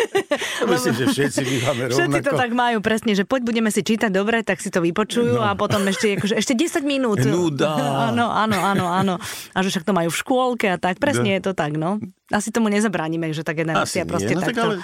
Myslím, 0.69 0.93
že 1.01 1.05
všetci 1.09 1.41
bývame 1.41 1.89
rovnako. 1.89 1.97
Všetci 1.97 2.19
to 2.21 2.33
tak 2.37 2.51
majú, 2.53 2.77
presne, 2.85 3.17
že 3.17 3.25
poď 3.25 3.41
budeme 3.49 3.73
si 3.73 3.81
čítať 3.81 4.13
dobre, 4.13 4.45
tak 4.45 4.61
si 4.61 4.69
to 4.69 4.77
vypočujú 4.85 5.41
no. 5.41 5.49
a 5.49 5.57
potom 5.57 5.81
ešte, 5.89 6.13
akože, 6.13 6.37
ešte 6.37 6.53
10 6.53 6.85
minút. 6.85 7.25
Nuda. 7.25 7.73
Áno, 8.13 8.29
áno, 8.29 8.57
áno, 8.61 8.85
áno. 8.85 9.13
A 9.57 9.57
že 9.65 9.73
však 9.73 9.81
to 9.81 9.97
majú 9.97 10.13
v 10.13 10.17
škôlke 10.21 10.67
a 10.69 10.77
tak, 10.77 11.01
presne 11.01 11.33
no. 11.33 11.35
je 11.35 11.41
to 11.41 11.51
tak, 11.57 11.73
no. 11.73 11.97
Asi 12.29 12.53
tomu 12.53 12.69
nezabránime, 12.69 13.33
že 13.33 13.41
tá 13.41 13.57
generácia 13.57 14.05
Asi 14.05 14.09
proste 14.09 14.37
nie. 14.37 14.37
No, 14.37 14.45
takto. 14.45 14.53
Tak 14.53 14.61
ale 14.61 14.75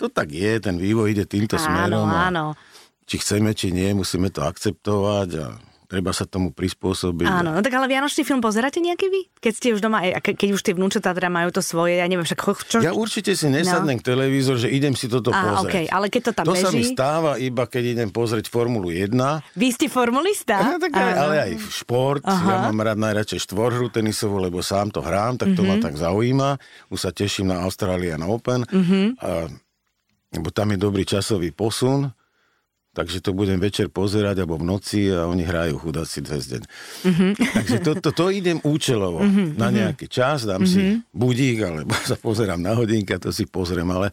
to 0.00 0.06
tak 0.08 0.32
je, 0.32 0.52
ten 0.64 0.80
vývoj 0.80 1.12
ide 1.12 1.28
týmto 1.28 1.60
áno, 1.60 1.64
smerom. 1.68 2.08
Áno, 2.08 2.16
áno 2.16 2.71
či 3.12 3.20
chceme, 3.20 3.52
či 3.52 3.76
nie, 3.76 3.92
musíme 3.92 4.32
to 4.32 4.40
akceptovať 4.40 5.28
a 5.36 5.46
treba 5.84 6.16
sa 6.16 6.24
tomu 6.24 6.48
prispôsobiť. 6.56 7.28
Áno, 7.28 7.52
no 7.52 7.60
tak 7.60 7.76
ale 7.76 7.84
Vianočný 7.92 8.24
film 8.24 8.40
pozeráte 8.40 8.80
nejaký 8.80 9.12
vy? 9.12 9.28
Keď 9.36 9.52
ste 9.52 9.68
už 9.76 9.84
doma, 9.84 10.00
a 10.00 10.16
keď 10.24 10.56
už 10.56 10.64
tie 10.64 10.72
vnúčatá 10.72 11.12
teda 11.12 11.28
majú 11.28 11.52
to 11.52 11.60
svoje, 11.60 12.00
ja 12.00 12.08
neviem 12.08 12.24
však... 12.24 12.40
Čo... 12.64 12.80
Ja 12.80 12.96
určite 12.96 13.36
si 13.36 13.52
nesadnem 13.52 14.00
no. 14.00 14.00
k 14.00 14.04
televízor, 14.16 14.56
že 14.56 14.72
idem 14.72 14.96
si 14.96 15.12
toto 15.12 15.28
Á, 15.28 15.44
pozrieť. 15.44 15.68
Okay, 15.68 15.84
ale 15.92 16.08
keď 16.08 16.22
to 16.24 16.32
tam 16.32 16.44
To 16.48 16.56
beží... 16.56 16.64
sa 16.64 16.70
mi 16.72 16.84
stáva 16.88 17.36
iba, 17.36 17.68
keď 17.68 18.00
idem 18.00 18.08
pozrieť 18.08 18.48
Formulu 18.48 18.88
1. 18.88 19.12
Vy 19.52 19.68
ste 19.76 19.92
formulista? 19.92 20.56
Ja, 20.56 20.80
tak 20.80 20.96
aj, 20.96 21.12
ale 21.12 21.34
aj 21.44 21.50
šport. 21.68 22.24
Aha. 22.24 22.48
Ja 22.48 22.56
mám 22.72 22.80
rád 22.80 22.96
najradšej 22.96 23.44
štvorhru 23.44 23.92
tenisovú, 23.92 24.40
lebo 24.40 24.64
sám 24.64 24.88
to 24.88 25.04
hrám, 25.04 25.36
tak 25.36 25.52
to 25.52 25.60
mm-hmm. 25.60 25.68
ma 25.68 25.76
mhm. 25.76 25.84
tak 25.84 25.94
zaujíma. 26.00 26.50
Už 26.88 27.04
sa 27.04 27.12
teším 27.12 27.52
na 27.52 27.68
Australian 27.68 28.24
Open. 28.24 28.64
Mm-hmm. 28.64 29.06
A, 29.20 29.44
lebo 30.40 30.48
tam 30.48 30.72
je 30.72 30.80
dobrý 30.80 31.04
časový 31.04 31.52
posun 31.52 32.08
takže 32.92 33.24
to 33.24 33.32
budem 33.32 33.56
večer 33.56 33.88
pozerať 33.88 34.44
alebo 34.44 34.60
v 34.60 34.68
noci 34.68 35.08
a 35.08 35.24
oni 35.24 35.42
hrajú 35.48 35.80
chudáci 35.80 36.20
cez 36.20 36.48
deň. 36.52 36.62
Mm-hmm. 37.08 37.30
Takže 37.40 37.76
to, 37.80 37.92
to, 37.98 38.10
to 38.12 38.24
idem 38.28 38.60
účelovo. 38.60 39.24
Mm-hmm. 39.24 39.48
Na 39.56 39.68
mhm. 39.72 39.74
nejaký 39.74 40.06
čas 40.12 40.44
dám 40.44 40.64
mm-hmm. 40.64 41.00
si 41.00 41.00
budík 41.16 41.58
alebo 41.64 41.92
sa 42.10 42.16
pozerám 42.20 42.60
na 42.60 42.76
hodinka, 42.76 43.16
to 43.16 43.32
si 43.32 43.48
pozriem, 43.48 43.88
ale 43.88 44.12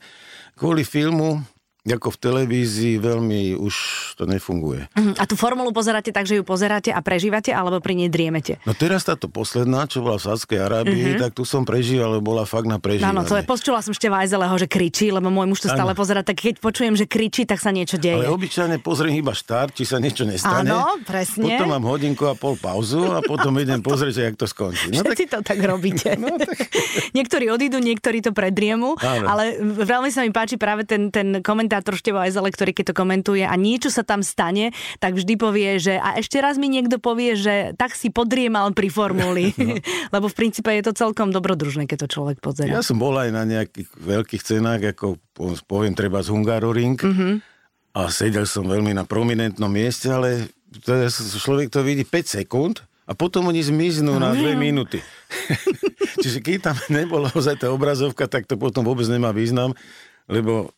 kvôli 0.55 0.87
filmu 0.87 1.43
ako 1.87 2.11
v 2.11 2.17
televízii 2.19 2.95
veľmi 2.99 3.55
už 3.55 3.75
to 4.19 4.27
nefunguje. 4.27 4.91
Uh-huh. 4.91 5.15
A 5.15 5.23
tú 5.23 5.39
formulu 5.39 5.71
pozeráte 5.71 6.11
tak, 6.11 6.27
že 6.27 6.35
ju 6.35 6.43
pozeráte 6.43 6.91
a 6.91 6.99
prežívate, 6.99 7.55
alebo 7.55 7.79
pri 7.79 7.95
nej 7.95 8.11
driemete? 8.11 8.59
No 8.67 8.75
teraz 8.75 9.07
táto 9.07 9.31
posledná, 9.31 9.87
čo 9.87 10.03
bola 10.03 10.19
v 10.19 10.27
Sádskej 10.27 10.59
Arábii, 10.59 11.15
uh-huh. 11.15 11.21
tak 11.23 11.31
tu 11.39 11.47
som 11.47 11.63
prežíval, 11.63 12.19
lebo 12.19 12.35
bola 12.35 12.43
fakt 12.43 12.67
na 12.67 12.83
prežívanie. 12.83 13.15
Áno, 13.15 13.23
to 13.23 13.39
je, 13.39 13.47
počula 13.47 13.79
som 13.79 13.95
Števa 13.95 14.27
Ajzeleho, 14.27 14.51
že 14.59 14.67
kričí, 14.67 15.07
lebo 15.07 15.31
môj 15.31 15.47
muž 15.55 15.59
to 15.63 15.69
stále 15.71 15.95
pozera, 15.95 16.19
tak 16.19 16.43
keď 16.43 16.59
počujem, 16.59 16.99
že 16.99 17.07
kričí, 17.07 17.47
tak 17.47 17.63
sa 17.63 17.71
niečo 17.71 17.95
deje. 17.95 18.27
Ale 18.27 18.35
obyčajne 18.35 18.83
pozriem 18.83 19.15
iba 19.15 19.31
štart, 19.31 19.71
či 19.71 19.87
sa 19.87 20.03
niečo 20.03 20.27
nestane. 20.27 20.67
Áno, 20.67 20.99
presne. 21.07 21.55
Potom 21.55 21.71
mám 21.71 21.85
hodinku 21.87 22.27
a 22.27 22.35
pol 22.35 22.59
pauzu 22.59 23.07
a 23.07 23.23
potom 23.23 23.55
idem 23.63 23.79
pozrieť, 23.79 24.27
jak 24.27 24.35
to 24.35 24.51
skončí. 24.51 24.91
No, 24.91 25.07
Všetci 25.07 25.25
tak... 25.31 25.47
to 25.47 25.55
tak 25.55 25.59
robíte. 25.63 26.11
no, 26.21 26.35
tak... 26.35 26.67
niektorí 27.15 27.47
odídu, 27.47 27.79
niektorí 27.79 28.19
to 28.19 28.35
predriemu, 28.35 28.99
ale 28.99 29.55
veľmi 29.63 30.11
sa 30.11 30.27
mi 30.27 30.35
páči 30.35 30.59
práve 30.59 30.83
ten, 30.83 31.07
ten 31.07 31.39
komentátor 31.69 32.01
Števo 32.01 32.17
Ajzele, 32.17 32.49
ktorý 32.49 32.73
keď 32.73 32.85
to 32.89 32.95
komentuje 32.97 33.45
a 33.45 33.53
niečo 33.53 33.93
sa 33.93 34.01
tam 34.01 34.25
stane, 34.25 34.73
tak 34.97 35.13
vždy 35.13 35.37
povie, 35.37 35.77
že 35.77 36.01
a 36.01 36.17
ešte 36.17 36.41
raz 36.41 36.57
mi 36.57 36.65
niekto 36.65 36.97
povie, 36.97 37.37
že 37.37 37.77
tak 37.77 37.93
si 37.93 38.09
podriemal 38.09 38.73
pri 38.73 38.89
formuli. 38.89 39.53
no. 39.61 39.77
Lebo 40.09 40.25
v 40.25 40.33
princípe 40.33 40.73
je 40.73 40.89
to 40.89 40.97
celkom 40.97 41.29
dobrodružné, 41.29 41.85
keď 41.85 42.09
to 42.09 42.17
človek 42.17 42.41
pozera. 42.41 42.73
Ja 42.73 42.81
som 42.81 42.97
bol 42.97 43.13
aj 43.21 43.29
na 43.29 43.45
nejakých 43.45 43.85
veľkých 44.01 44.41
cenách, 44.41 44.97
ako 44.97 45.21
poviem 45.69 45.93
treba 45.93 46.25
z 46.25 46.33
Hungaroring. 46.33 46.97
Mm-hmm. 46.97 47.33
A 47.93 48.09
sedel 48.09 48.49
som 48.49 48.65
veľmi 48.65 48.97
na 48.97 49.05
prominentnom 49.05 49.69
mieste, 49.69 50.09
ale 50.09 50.49
je, 50.73 51.09
človek 51.37 51.69
to 51.69 51.85
vidí 51.85 52.01
5 52.01 52.41
sekúnd 52.41 52.81
a 53.05 53.13
potom 53.13 53.45
oni 53.45 53.61
zmiznú 53.61 54.17
no, 54.17 54.25
na 54.25 54.33
dve 54.33 54.57
minúty. 54.57 54.97
Čiže 56.25 56.41
keď 56.41 56.73
tam 56.73 56.77
nebola 56.89 57.29
ozaj 57.29 57.61
tá 57.61 57.69
obrazovka, 57.69 58.25
tak 58.25 58.49
to 58.49 58.57
potom 58.57 58.85
vôbec 58.85 59.05
nemá 59.05 59.29
význam, 59.29 59.73
lebo 60.29 60.73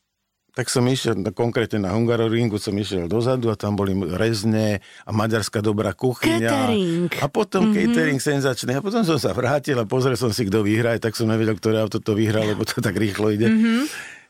tak 0.51 0.67
som 0.67 0.83
išiel, 0.83 1.15
no, 1.15 1.31
konkrétne 1.31 1.79
na 1.87 1.95
Hungaroringu 1.95 2.59
som 2.59 2.75
išiel 2.75 3.07
dozadu 3.07 3.47
a 3.47 3.55
tam 3.55 3.79
boli 3.79 3.95
rezne 4.19 4.83
a 5.07 5.11
maďarská 5.15 5.63
dobrá 5.63 5.95
kuchyňa. 5.95 6.51
Catering. 6.51 7.11
A 7.23 7.27
potom 7.31 7.71
mm-hmm. 7.71 7.79
catering 7.87 8.19
senzačný. 8.19 8.75
A 8.75 8.83
potom 8.83 9.07
som 9.07 9.15
sa 9.15 9.31
vrátil 9.31 9.79
a 9.79 9.87
pozrel 9.87 10.19
som 10.19 10.35
si, 10.35 10.43
kto 10.43 10.59
vyhrá, 10.59 10.99
tak 10.99 11.15
som 11.15 11.31
nevedel, 11.31 11.55
ktoré 11.55 11.79
auto 11.79 12.03
to 12.03 12.11
vyhrá, 12.11 12.43
lebo 12.43 12.67
to 12.67 12.83
tak 12.83 12.99
rýchlo 12.99 13.31
ide. 13.31 13.47
Mm-hmm. 13.47 13.81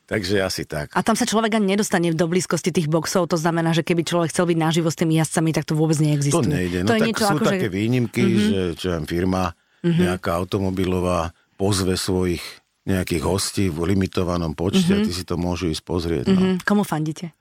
Takže 0.05 0.43
asi 0.43 0.67
tak. 0.67 0.91
A 0.93 1.01
tam 1.01 1.15
sa 1.15 1.23
človek 1.23 1.55
ani 1.55 1.73
nedostane 1.73 2.11
do 2.11 2.27
blízkosti 2.27 2.69
tých 2.75 2.91
boxov, 2.91 3.31
to 3.31 3.39
znamená, 3.39 3.71
že 3.71 3.81
keby 3.81 4.03
človek 4.03 4.29
chcel 4.35 4.43
byť 4.43 4.57
naživo 4.59 4.91
s 4.91 4.99
tými 4.99 5.15
jazdcami, 5.17 5.49
tak 5.55 5.63
to 5.65 5.73
vôbec 5.73 5.97
neexistuje. 6.03 6.37
To 6.37 6.51
nejde. 6.51 6.83
No 6.83 6.91
to 6.91 6.95
je 6.95 7.01
tak 7.01 7.07
niečo 7.07 7.25
sú 7.25 7.37
ako, 7.39 7.45
také 7.47 7.67
že... 7.71 7.73
výnimky, 7.73 8.21
mm-hmm. 8.21 8.45
že 8.45 8.61
čo 8.75 8.87
firma 9.07 9.55
mm-hmm. 9.81 9.99
nejaká 10.05 10.37
automobilová 10.37 11.31
pozve 11.57 11.97
svojich 11.97 12.61
nejakých 12.81 13.23
hostí 13.23 13.65
v 13.69 13.93
limitovanom 13.93 14.57
počte 14.57 14.89
mm-hmm. 14.89 15.05
a 15.05 15.07
ty 15.07 15.11
si 15.13 15.23
to 15.23 15.38
môžu 15.38 15.69
ísť 15.69 15.83
pozrieť. 15.85 16.25
Mm-hmm. 16.33 16.53
No. 16.57 16.65
Komu 16.65 16.81
fandíte? 16.81 17.33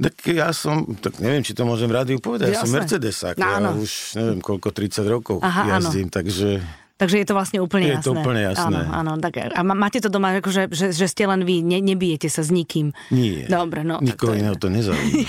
Tak 0.00 0.16
ja 0.32 0.48
som, 0.56 0.96
tak 0.96 1.20
neviem, 1.20 1.44
či 1.44 1.52
to 1.52 1.68
môžem 1.68 1.84
v 1.84 1.94
rádiu 2.00 2.18
povedať, 2.24 2.56
Jasne. 2.56 2.56
ja 2.56 2.64
som 2.64 2.72
Mercedesák, 2.72 3.36
no, 3.36 3.44
ja 3.44 3.70
už 3.76 3.92
neviem 4.16 4.40
koľko, 4.40 4.72
30 4.72 5.04
rokov 5.04 5.36
Aha, 5.44 5.76
jazdím, 5.76 6.08
áno. 6.08 6.16
takže... 6.16 6.48
Takže 6.96 7.16
je 7.20 7.26
to 7.28 7.34
vlastne 7.36 7.58
úplne 7.60 7.84
je 7.84 7.92
jasné. 7.96 8.04
Je 8.04 8.08
to 8.08 8.12
úplne 8.16 8.42
jasné. 8.44 8.80
Áno, 8.80 8.80
áno. 8.92 9.12
Tak, 9.20 9.32
a 9.56 9.60
máte 9.64 10.00
to 10.00 10.08
doma, 10.12 10.36
akože, 10.40 10.72
že, 10.72 10.92
že 10.96 11.06
ste 11.08 11.28
len 11.28 11.44
vy, 11.44 11.60
ne, 11.64 11.80
nebijete 11.84 12.28
sa 12.32 12.44
s 12.44 12.52
nikým? 12.52 12.92
Nie. 13.12 13.48
Dobre, 13.48 13.84
no. 13.84 14.00
Nikoho 14.00 14.36
iného 14.36 14.56
to 14.56 14.72
nezaujíma. 14.72 15.28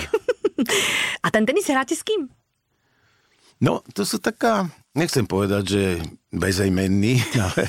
a 1.24 1.26
ten 1.28 1.44
tenis 1.44 1.68
hráte 1.68 1.96
s 1.96 2.04
kým? 2.04 2.28
No, 3.60 3.84
to 3.92 4.04
sú 4.04 4.20
taká, 4.20 4.68
nechcem 4.96 5.28
povedať, 5.28 5.62
že 5.68 5.82
bezejmenný, 6.32 7.20
ale 7.44 7.68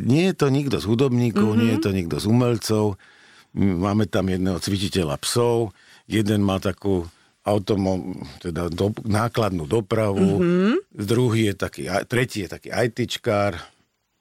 nie 0.00 0.24
je 0.30 0.34
to 0.34 0.46
nikto 0.50 0.76
z 0.82 0.84
hudobníkov, 0.86 1.54
mm-hmm. 1.54 1.62
nie 1.62 1.70
je 1.76 1.80
to 1.80 1.90
nikto 1.94 2.16
z 2.18 2.26
umelcov. 2.26 2.98
Máme 3.56 4.06
tam 4.06 4.30
jedného 4.30 4.62
cvičiteľa 4.62 5.18
psov, 5.22 5.74
jeden 6.06 6.46
má 6.46 6.62
takú 6.62 7.06
automo, 7.42 8.20
teda 8.38 8.68
do, 8.68 8.94
nákladnú 9.02 9.64
dopravu, 9.64 10.38
mm-hmm. 10.38 10.74
druhý 10.92 11.50
je 11.50 11.54
taký, 11.56 11.82
tretí 12.06 12.46
je 12.46 12.48
taký 12.52 12.68
ITčkár, 12.70 13.58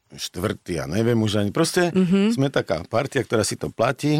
štvrtý, 0.09 0.81
ja 0.81 0.85
neviem 0.89 1.19
už 1.21 1.45
ani. 1.45 1.51
Proste 1.53 1.93
mm-hmm. 1.93 2.33
sme 2.33 2.49
taká 2.49 2.81
partia, 2.89 3.21
ktorá 3.21 3.45
si 3.45 3.59
to 3.59 3.69
platí 3.69 4.17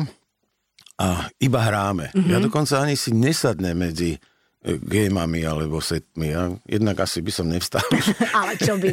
a 1.02 1.26
iba 1.42 1.60
hráme. 1.64 2.14
Mm-hmm. 2.14 2.30
Ja 2.30 2.38
dokonca 2.38 2.86
ani 2.86 2.94
si 2.94 3.10
nesadne 3.16 3.74
medzi 3.74 4.22
gamami 4.64 5.48
alebo 5.48 5.80
setmi. 5.80 6.36
Ja 6.36 6.52
jednak 6.68 7.00
asi 7.00 7.24
by 7.24 7.32
som 7.32 7.48
nevstal. 7.48 7.84
Ale 8.38 8.60
čo 8.60 8.76
by? 8.76 8.92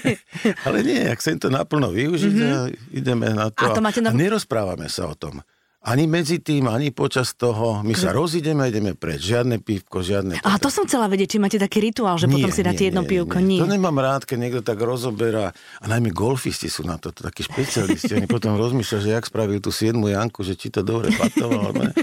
Ale 0.66 0.78
nie, 0.82 1.06
ak 1.06 1.22
chcem 1.22 1.38
to 1.38 1.46
naplno 1.46 1.94
využiť 1.94 2.34
mm-hmm. 2.34 2.94
ideme 2.98 3.30
na 3.30 3.54
to. 3.54 3.70
A, 3.70 3.74
to 3.74 3.82
máte 3.82 4.02
na... 4.02 4.10
a 4.10 4.18
nerozprávame 4.18 4.90
sa 4.90 5.06
o 5.06 5.14
tom. 5.14 5.42
Ani 5.86 6.10
medzi 6.10 6.42
tým, 6.42 6.66
ani 6.66 6.90
počas 6.90 7.38
toho. 7.38 7.86
My 7.86 7.94
sa 7.94 8.10
rozideme 8.10 8.66
a 8.66 8.66
ideme 8.66 8.98
preč. 8.98 9.22
Žiadne 9.30 9.62
pívko, 9.62 10.02
žiadne... 10.02 10.42
A 10.42 10.58
to 10.58 10.66
som 10.66 10.82
chcela 10.82 11.06
vedieť, 11.06 11.36
či 11.36 11.38
máte 11.38 11.62
taký 11.62 11.78
rituál, 11.78 12.18
že 12.18 12.26
nie, 12.26 12.42
potom 12.42 12.50
si 12.50 12.66
dáte 12.66 12.82
nie, 12.82 12.90
jedno 12.90 13.06
nie, 13.06 13.10
pívko. 13.14 13.38
Nie. 13.38 13.46
nie. 13.54 13.60
To 13.62 13.70
nemám 13.70 13.94
rád, 14.02 14.26
keď 14.26 14.38
niekto 14.42 14.60
tak 14.66 14.82
rozoberá. 14.82 15.54
A 15.78 15.84
najmä 15.86 16.10
golfisti 16.10 16.66
sú 16.66 16.82
na 16.82 16.98
to, 16.98 17.14
to 17.14 17.22
takí 17.22 17.46
špecialisti. 17.46 18.18
Oni 18.18 18.26
potom 18.26 18.58
rozmýšľajú, 18.58 19.00
že 19.06 19.14
jak 19.14 19.30
spravil 19.30 19.62
tú 19.62 19.70
siedmu 19.70 20.10
Janku, 20.10 20.42
že 20.42 20.58
či 20.58 20.74
to 20.74 20.82
dobre 20.82 21.14
patoval. 21.14 21.70
Ne? 21.70 21.94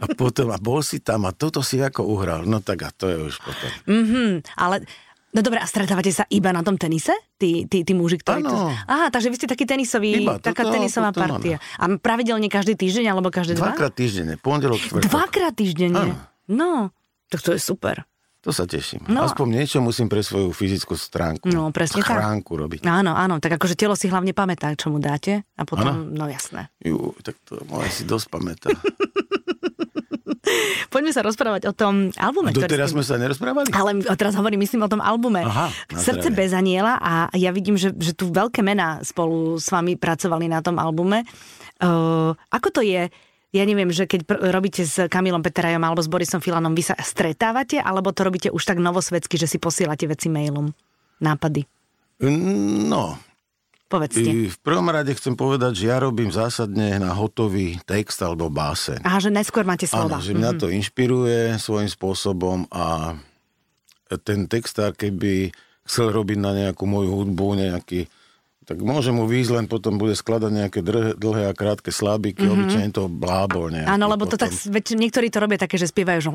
A 0.00 0.06
potom, 0.16 0.48
a 0.48 0.56
bol 0.56 0.80
si 0.80 1.04
tam 1.04 1.28
a 1.28 1.36
toto 1.36 1.60
si 1.60 1.76
ako 1.76 2.08
uhral. 2.08 2.48
No 2.48 2.64
tak 2.64 2.88
a 2.88 2.90
to 2.90 3.12
je 3.12 3.16
už 3.20 3.36
potom. 3.44 3.70
Mm-hmm, 3.84 4.30
ale 4.56 4.88
No 5.36 5.44
dobre, 5.44 5.60
a 5.60 5.68
stretávate 5.68 6.08
sa 6.16 6.24
iba 6.32 6.48
na 6.48 6.64
tom 6.64 6.80
tenise? 6.80 7.12
Tí, 7.36 7.68
tí, 7.68 7.84
tí 7.84 7.92
muži, 7.92 8.16
ktorí... 8.16 8.40
Ano. 8.40 8.72
Aha, 8.72 9.12
takže 9.12 9.28
vy 9.28 9.36
ste 9.36 9.44
taký 9.44 9.68
tenisový, 9.68 10.24
iba, 10.24 10.40
taká 10.40 10.64
toto, 10.64 10.80
tenisová 10.80 11.12
toto, 11.12 11.28
partia. 11.28 11.60
Ano. 11.76 12.00
A 12.00 12.00
pravidelne 12.00 12.48
každý 12.48 12.72
týždeň, 12.72 13.12
alebo 13.12 13.28
každé 13.28 13.52
dva? 13.52 13.76
Dvakrát 13.76 13.92
týždenne, 13.92 14.40
pondelok, 14.40 14.80
štvrtok. 14.80 15.12
Dvakrát 15.12 15.52
týždenne? 15.52 15.92
Ano. 15.92 16.14
No, 16.48 16.88
tak 17.28 17.44
to 17.44 17.52
je 17.52 17.60
super. 17.60 18.08
To 18.48 18.54
sa 18.54 18.64
teším. 18.64 19.04
No. 19.12 19.28
Aspoň 19.28 19.60
niečo 19.60 19.84
musím 19.84 20.08
pre 20.08 20.24
svoju 20.24 20.56
fyzickú 20.56 20.96
stránku. 20.96 21.50
No, 21.50 21.68
presne 21.68 22.00
Chránku 22.00 22.54
tak. 22.54 22.60
robiť. 22.62 22.80
Áno, 22.88 23.12
áno, 23.12 23.36
tak 23.36 23.60
akože 23.60 23.76
telo 23.76 23.92
si 23.92 24.08
hlavne 24.08 24.32
pamätá, 24.32 24.72
čo 24.72 24.88
mu 24.88 25.02
dáte 25.02 25.44
a 25.58 25.62
potom, 25.68 26.06
ano. 26.06 26.08
no 26.08 26.24
jasné. 26.30 26.70
Jú, 26.80 27.12
tak 27.20 27.36
to 27.44 27.60
moje 27.68 27.92
si 27.92 28.08
dosť 28.08 28.26
pamätá. 28.32 28.72
Poďme 30.94 31.12
sa 31.14 31.22
rozprávať 31.22 31.70
o 31.70 31.72
tom 31.72 32.10
albume. 32.18 32.50
A 32.50 32.56
doteraz 32.56 32.90
sme 32.90 33.06
sa 33.06 33.18
nerozprávali? 33.18 33.70
Ale 33.70 34.02
teraz 34.18 34.34
hovorím, 34.34 34.62
myslím 34.66 34.86
o 34.86 34.90
tom 34.90 34.98
albume. 34.98 35.46
Aha, 35.46 35.70
Srdce 35.94 36.34
bez 36.34 36.50
aniela 36.50 36.98
a 36.98 37.30
ja 37.34 37.54
vidím, 37.54 37.78
že, 37.78 37.94
že 37.94 38.12
tu 38.12 38.30
veľké 38.30 38.60
mená 38.60 39.02
spolu 39.06 39.58
s 39.58 39.70
vami 39.70 39.94
pracovali 39.94 40.50
na 40.50 40.60
tom 40.62 40.82
albume. 40.82 41.22
Uh, 41.78 42.34
ako 42.50 42.80
to 42.80 42.82
je? 42.82 43.06
Ja 43.54 43.64
neviem, 43.64 43.88
že 43.88 44.04
keď 44.04 44.20
pr- 44.26 44.42
robíte 44.52 44.82
s 44.84 45.06
Kamilom 45.06 45.40
Peterajom 45.40 45.80
alebo 45.80 46.02
s 46.02 46.10
Borisom 46.10 46.42
Filanom, 46.42 46.74
vy 46.74 46.92
sa 46.92 46.98
stretávate, 46.98 47.80
alebo 47.80 48.10
to 48.12 48.26
robíte 48.26 48.48
už 48.50 48.62
tak 48.66 48.82
novosvedsky, 48.82 49.38
že 49.38 49.48
si 49.48 49.56
posielate 49.56 50.04
veci 50.10 50.28
mailom? 50.28 50.68
Nápady? 51.22 51.64
No, 52.20 53.16
Povedzte. 53.86 54.50
V 54.50 54.60
prvom 54.66 54.90
rade 54.90 55.14
chcem 55.14 55.38
povedať, 55.38 55.78
že 55.78 55.84
ja 55.94 56.02
robím 56.02 56.34
zásadne 56.34 56.98
na 56.98 57.14
hotový 57.14 57.78
text 57.86 58.18
alebo 58.18 58.50
báseň. 58.50 59.06
Aha, 59.06 59.22
že 59.22 59.30
neskôr 59.30 59.62
máte 59.62 59.86
slova. 59.86 60.18
Áno, 60.18 60.26
že 60.26 60.34
mňa 60.34 60.58
mm-hmm. 60.58 60.62
to 60.62 60.74
inšpiruje 60.74 61.38
svojím 61.62 61.90
spôsobom 61.90 62.66
a 62.74 63.14
ten 64.26 64.50
textár, 64.50 64.90
keby 64.90 65.54
chcel 65.86 66.10
robiť 66.10 66.38
na 66.38 66.50
nejakú 66.50 66.82
moju 66.82 67.14
hudbu, 67.14 67.62
nejaký 67.62 68.10
tak 68.66 68.82
môže 68.82 69.14
mu 69.14 69.30
výjsť, 69.30 69.62
len 69.62 69.66
potom 69.70 69.94
bude 69.94 70.18
skladať 70.18 70.50
nejaké 70.50 70.82
dlhé, 70.82 71.14
dlhé 71.14 71.42
a 71.46 71.54
krátke 71.54 71.94
slabiky, 71.94 72.42
mm-hmm. 72.42 72.66
obyčajne 72.66 72.90
to 72.90 73.06
blábol 73.06 73.70
nejaký. 73.70 73.86
Áno, 73.86 74.10
lebo 74.10 74.26
to 74.26 74.34
potom. 74.34 74.50
tak, 74.50 74.50
veď 74.50 74.84
niektorí 74.98 75.30
to 75.30 75.38
robia 75.38 75.54
také, 75.54 75.78
že 75.78 75.86
spievajú, 75.86 76.18
že... 76.18 76.30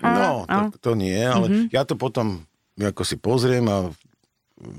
No, 0.00 0.48
tak 0.48 0.80
to 0.80 0.96
nie, 0.96 1.20
ale 1.20 1.46
mm-hmm. 1.52 1.66
ja 1.68 1.84
to 1.84 2.00
potom 2.00 2.48
ako 2.80 3.04
si 3.04 3.20
pozriem 3.20 3.68
a 3.68 3.92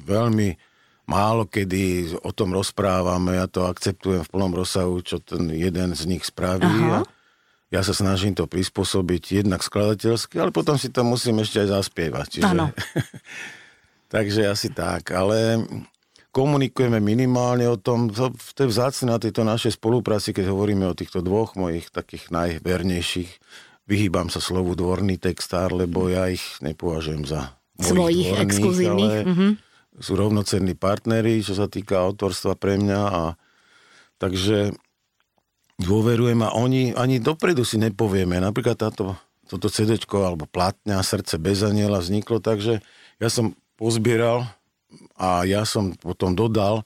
veľmi 0.09 0.57
málo 1.05 1.45
kedy 1.45 2.17
o 2.21 2.33
tom 2.33 2.53
rozprávame, 2.53 3.37
ja 3.37 3.45
to 3.45 3.69
akceptujem 3.69 4.25
v 4.25 4.31
plnom 4.31 4.53
rozsahu, 4.53 5.01
čo 5.05 5.21
ten 5.21 5.49
jeden 5.53 5.93
z 5.93 6.03
nich 6.09 6.25
spraví. 6.25 6.65
Aha. 6.65 7.01
A 7.01 7.15
ja 7.73 7.81
sa 7.81 7.93
snažím 7.93 8.37
to 8.37 8.45
prispôsobiť 8.45 9.41
jednak 9.41 9.61
skladateľsky, 9.65 10.37
ale 10.37 10.53
potom 10.53 10.77
si 10.77 10.93
to 10.93 11.01
musím 11.01 11.41
ešte 11.41 11.65
aj 11.65 11.69
zaspievať. 11.81 12.27
Čiže... 12.39 12.55
Takže 14.13 14.41
asi 14.47 14.69
tak, 14.69 15.11
ale 15.11 15.65
komunikujeme 16.29 17.01
minimálne 17.01 17.65
o 17.65 17.75
tom, 17.75 18.13
to, 18.13 18.31
to 18.53 18.65
je 18.65 18.71
vzácne 18.71 19.11
na 19.11 19.17
tejto 19.17 19.41
našej 19.41 19.81
spolupráci, 19.81 20.31
keď 20.31 20.53
hovoríme 20.53 20.85
o 20.85 20.97
týchto 20.97 21.25
dvoch 21.25 21.57
mojich 21.57 21.89
takých 21.89 22.29
najvernejších. 22.29 23.31
Vyhýbam 23.85 24.33
sa 24.33 24.41
slovu 24.41 24.73
dvorný 24.73 25.17
textár, 25.21 25.73
lebo 25.73 26.09
ja 26.09 26.29
ich 26.29 26.41
nepovažujem 26.61 27.27
za 27.27 27.53
svojich 27.81 28.33
dvorných, 28.33 28.45
exkluzívnych. 28.45 29.15
Ale 29.25 29.29
mm-hmm 29.29 29.64
sú 29.99 30.19
rovnocenní 30.19 30.75
partneri, 30.75 31.39
čo 31.39 31.55
sa 31.55 31.71
týka 31.71 31.99
autorstva 31.99 32.55
pre 32.55 32.75
mňa 32.75 33.01
a 33.07 33.21
takže 34.19 34.75
dôverujem 35.79 36.39
a 36.43 36.55
oni 36.55 36.95
ani 36.95 37.19
dopredu 37.19 37.63
si 37.67 37.79
nepovieme. 37.79 38.39
Napríklad 38.39 38.79
táto, 38.79 39.15
toto 39.47 39.67
CD 39.67 39.95
alebo 39.99 40.47
platňa 40.47 41.03
Srdce 41.03 41.39
bez 41.39 41.63
aniela 41.63 41.99
vzniklo, 41.99 42.39
takže 42.39 42.83
ja 43.19 43.29
som 43.31 43.55
pozbieral 43.75 44.47
a 45.19 45.43
ja 45.43 45.67
som 45.67 45.95
potom 45.95 46.35
dodal 46.35 46.83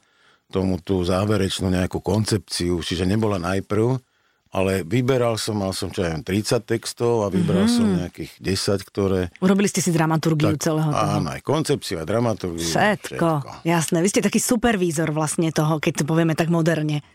tomu 0.50 0.82
tú 0.82 1.06
záverečnú 1.06 1.70
nejakú 1.70 2.02
koncepciu, 2.02 2.82
čiže 2.82 3.06
nebola 3.06 3.38
najprv, 3.38 4.02
ale 4.50 4.82
vyberal 4.82 5.38
som, 5.38 5.62
mal 5.62 5.70
som 5.78 5.94
čo 5.94 6.02
ja 6.02 6.18
viem, 6.18 6.26
30 6.26 6.66
textov 6.66 7.22
a 7.22 7.30
vybral 7.30 7.70
mm-hmm. 7.70 7.78
som 7.78 8.02
nejakých 8.02 8.32
10, 8.42 8.90
ktoré... 8.90 9.20
Urobili 9.46 9.70
ste 9.70 9.86
si 9.86 9.94
dramaturgiu 9.94 10.58
tak, 10.58 10.66
celého 10.66 10.90
toho. 10.90 11.14
Áno, 11.22 11.30
aj 11.30 11.42
koncepciu, 11.46 12.02
aj 12.02 12.08
dramaturgiu. 12.10 12.66
Všetko, 12.66 13.14
všetko, 13.22 13.30
jasné. 13.70 13.98
Vy 14.02 14.10
ste 14.10 14.26
taký 14.26 14.42
supervízor 14.42 15.14
vlastne 15.14 15.54
toho, 15.54 15.78
keď 15.78 16.02
to 16.02 16.04
povieme 16.10 16.34
tak 16.34 16.50
moderne. 16.50 17.06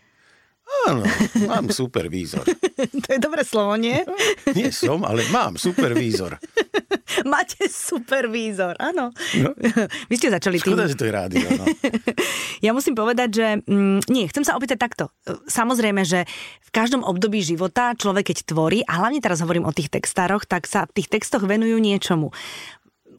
Áno, 0.65 1.05
mám 1.45 1.69
supervízor. 1.69 2.41
to 3.05 3.09
je 3.09 3.19
dobré 3.21 3.45
slovo, 3.45 3.77
nie? 3.77 4.01
Nie 4.57 4.73
som, 4.73 5.05
ale 5.05 5.21
mám 5.29 5.61
supervízor. 5.61 6.41
Máte 7.31 7.69
supervízor, 7.69 8.73
áno. 8.81 9.13
No. 9.37 9.49
Vy 10.09 10.15
ste 10.17 10.33
začali 10.33 10.57
Škoda, 10.57 10.85
tým... 10.85 10.91
že 10.93 10.97
to 10.97 11.05
je 11.05 11.13
rádio, 11.13 11.47
no. 11.53 11.65
ja 12.65 12.73
musím 12.73 12.97
povedať, 12.97 13.29
že... 13.29 13.47
Mm, 13.69 14.01
nie, 14.09 14.25
chcem 14.25 14.41
sa 14.41 14.57
opýtať 14.57 14.77
takto. 14.81 15.13
Samozrejme, 15.45 16.01
že 16.01 16.25
v 16.65 16.69
každom 16.73 17.05
období 17.05 17.45
života 17.45 17.93
človek, 17.93 18.33
keď 18.33 18.37
tvorí, 18.49 18.81
a 18.89 19.05
hlavne 19.05 19.21
teraz 19.21 19.45
hovorím 19.45 19.69
o 19.69 19.73
tých 19.73 19.93
textároch, 19.93 20.49
tak 20.49 20.65
sa 20.65 20.89
v 20.89 21.01
tých 21.01 21.13
textoch 21.13 21.45
venujú 21.45 21.77
niečomu 21.77 22.33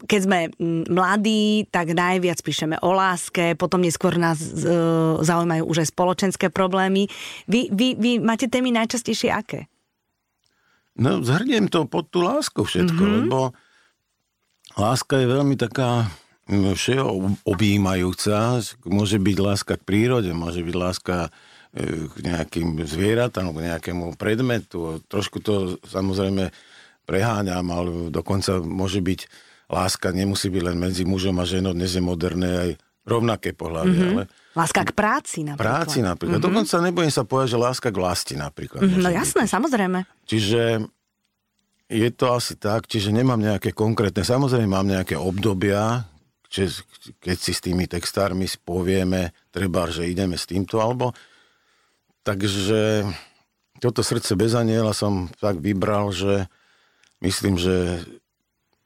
keď 0.07 0.21
sme 0.23 0.39
mm, 0.55 0.89
mladí, 0.89 1.67
tak 1.69 1.93
najviac 1.93 2.39
píšeme 2.41 2.79
o 2.81 2.95
láske, 2.95 3.59
potom 3.59 3.83
neskôr 3.83 4.15
nás 4.17 4.39
e, 4.39 4.73
zaujímajú 5.21 5.63
už 5.67 5.83
aj 5.83 5.89
spoločenské 5.93 6.47
problémy. 6.49 7.11
Vy, 7.51 7.69
vy, 7.75 7.99
vy 7.99 8.11
máte 8.23 8.47
témy 8.47 8.73
najčastejšie 8.73 9.31
aké? 9.35 9.67
No, 10.97 11.21
zhrniem 11.21 11.69
to 11.69 11.85
pod 11.85 12.09
tú 12.09 12.25
lásku 12.25 12.65
všetko, 12.65 13.03
mm-hmm. 13.03 13.19
lebo 13.29 13.53
láska 14.81 15.21
je 15.21 15.27
veľmi 15.29 15.61
taká 15.61 16.09
no, 16.49 16.73
všeho 16.73 17.37
objímajúca. 17.45 18.65
Môže 18.89 19.21
byť 19.21 19.37
láska 19.37 19.75
k 19.77 19.87
prírode, 19.87 20.33
môže 20.33 20.65
byť 20.65 20.77
láska 20.79 21.29
e, 21.77 22.09
k 22.09 22.17
nejakým 22.25 22.81
zvieratám, 22.89 23.53
k 23.53 23.75
nejakému 23.75 24.17
predmetu. 24.17 25.05
Trošku 25.05 25.45
to 25.45 25.77
samozrejme 25.85 26.49
preháňam, 27.05 27.67
ale 27.71 27.91
dokonca 28.09 28.59
môže 28.65 29.05
byť 29.05 29.21
láska, 29.67 30.15
nemusí 30.15 30.47
byť 30.51 30.63
len 30.63 30.77
medzi 30.79 31.03
mužom 31.03 31.37
a 31.43 31.45
ženou, 31.47 31.75
dnes 31.75 31.95
je 31.95 32.03
moderné 32.03 32.51
aj 32.55 32.71
rovnaké 33.07 33.55
pohľavy, 33.55 33.95
mm-hmm. 33.95 34.13
ale... 34.19 34.23
Láska 34.57 34.83
k 34.83 34.93
práci 34.97 35.47
napríklad. 35.47 35.63
Práci 35.63 35.99
napríklad. 36.03 36.43
Mm-hmm. 36.43 36.49
Dokonca 36.51 36.75
nebojím 36.83 37.13
sa 37.15 37.23
povedať, 37.23 37.49
že 37.55 37.59
láska 37.63 37.89
k 37.95 38.01
vlasti 38.03 38.35
napríklad. 38.35 38.83
Mm-hmm, 38.83 39.03
no 39.03 39.11
jasné, 39.15 39.45
byť. 39.47 39.53
samozrejme. 39.55 39.99
Čiže 40.27 40.63
je 41.87 42.09
to 42.11 42.27
asi 42.35 42.59
tak, 42.59 42.91
čiže 42.91 43.15
nemám 43.15 43.39
nejaké 43.39 43.71
konkrétne, 43.71 44.27
samozrejme 44.27 44.67
mám 44.67 44.91
nejaké 44.91 45.15
obdobia, 45.15 46.11
čiže, 46.51 46.83
keď 47.23 47.37
si 47.39 47.53
s 47.55 47.63
tými 47.63 47.87
textármi 47.87 48.51
spovieme, 48.51 49.31
treba, 49.55 49.87
že 49.87 50.11
ideme 50.11 50.35
s 50.35 50.51
týmto, 50.51 50.83
alebo 50.83 51.15
takže 52.27 53.07
toto 53.79 54.03
srdce 54.03 54.35
bez 54.35 54.59
aniela 54.59 54.91
som 54.91 55.31
tak 55.39 55.63
vybral, 55.63 56.11
že 56.11 56.51
myslím, 57.23 57.55
že 57.55 58.03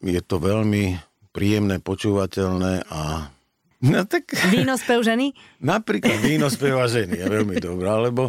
je 0.01 0.21
to 0.25 0.37
veľmi 0.41 0.97
príjemné, 1.31 1.79
počúvateľné 1.79 2.89
a 2.89 3.31
No 3.81 4.05
tak... 4.05 4.37
Víno 4.53 4.77
spev 4.77 5.01
ženy? 5.01 5.33
Napríklad 5.73 6.21
víno 6.21 6.53
speva 6.53 6.85
ženy 6.85 7.17
je 7.17 7.27
veľmi 7.27 7.57
dobré, 7.57 7.89
lebo 7.89 8.29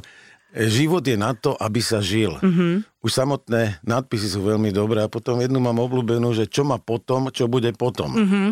život 0.55 1.03
je 1.03 1.19
na 1.19 1.35
to, 1.35 1.59
aby 1.59 1.83
sa 1.83 1.99
žil. 1.99 2.39
Mm-hmm. 2.39 3.03
Už 3.03 3.11
samotné 3.11 3.83
nadpisy 3.83 4.31
sú 4.31 4.47
veľmi 4.47 4.71
dobré 4.71 5.03
a 5.03 5.11
potom 5.11 5.43
jednu 5.43 5.59
mám 5.59 5.75
obľúbenú, 5.83 6.31
že 6.31 6.47
čo 6.47 6.63
má 6.63 6.79
potom, 6.79 7.27
čo 7.35 7.51
bude 7.51 7.71
potom. 7.75 8.15
Mm-hmm. 8.15 8.47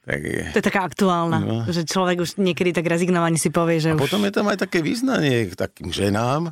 Tak 0.00 0.20
je. 0.26 0.44
To 0.50 0.58
je 0.58 0.66
taká 0.66 0.82
aktuálna, 0.82 1.38
no. 1.38 1.58
že 1.70 1.86
človek 1.86 2.24
už 2.24 2.40
niekedy 2.40 2.74
tak 2.74 2.88
rezignovane 2.88 3.38
si 3.38 3.52
povie, 3.52 3.78
že 3.78 3.92
a 3.92 3.94
už... 3.94 4.10
potom 4.10 4.26
je 4.26 4.32
tam 4.34 4.50
aj 4.50 4.58
také 4.66 4.82
význanie 4.82 5.46
k 5.46 5.54
takým 5.54 5.94
ženám, 5.94 6.50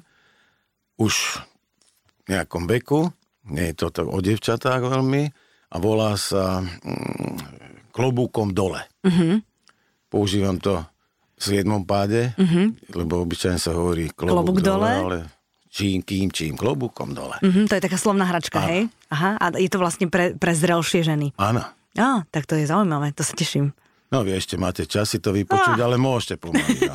už 1.00 1.42
v 2.28 2.38
nejakom 2.38 2.70
veku, 2.70 3.08
nie 3.50 3.72
je 3.72 3.74
to 3.82 3.86
tak 3.88 4.06
o 4.06 4.20
devčatách 4.20 4.84
veľmi, 4.84 5.32
a 5.68 5.76
volá 5.76 6.16
sa 6.16 6.64
mm, 6.64 7.92
klobúkom 7.92 8.56
dole. 8.56 8.84
Mm-hmm. 9.04 9.32
Používam 10.08 10.56
to 10.56 10.80
v 11.38 11.62
jednom 11.62 11.84
páde, 11.84 12.34
mm-hmm. 12.34 12.96
lebo 12.96 13.22
obyčajne 13.22 13.60
sa 13.60 13.76
hovorí 13.76 14.10
klobúk, 14.10 14.58
klobúk 14.58 14.58
dole, 14.64 14.90
dole, 14.90 14.90
ale 14.96 15.18
čím, 15.68 16.02
kým, 16.02 16.32
čím, 16.32 16.56
klobúkom 16.56 17.12
dole. 17.14 17.38
Mm-hmm, 17.44 17.68
to 17.68 17.76
je 17.78 17.84
taká 17.84 17.98
slovná 18.00 18.26
hračka, 18.26 18.58
Áno. 18.64 18.68
hej? 18.72 18.82
Aha, 19.12 19.38
a 19.38 19.44
je 19.54 19.70
to 19.70 19.78
vlastne 19.78 20.10
pre, 20.10 20.34
pre 20.34 20.52
zrelšie 20.56 21.06
ženy. 21.06 21.36
Áno. 21.38 21.62
Á, 21.98 22.22
tak 22.32 22.46
to 22.48 22.56
je 22.56 22.66
zaujímavé, 22.66 23.12
to 23.14 23.22
sa 23.22 23.34
teším. 23.34 23.74
No 24.08 24.24
vy 24.24 24.40
ešte 24.40 24.56
máte 24.56 24.88
čas 24.88 25.12
si 25.12 25.20
to 25.20 25.36
vypočuť, 25.36 25.76
ah. 25.76 25.84
ale 25.84 26.00
môžete 26.00 26.40
pomaly. 26.40 26.80
No. 26.80 26.94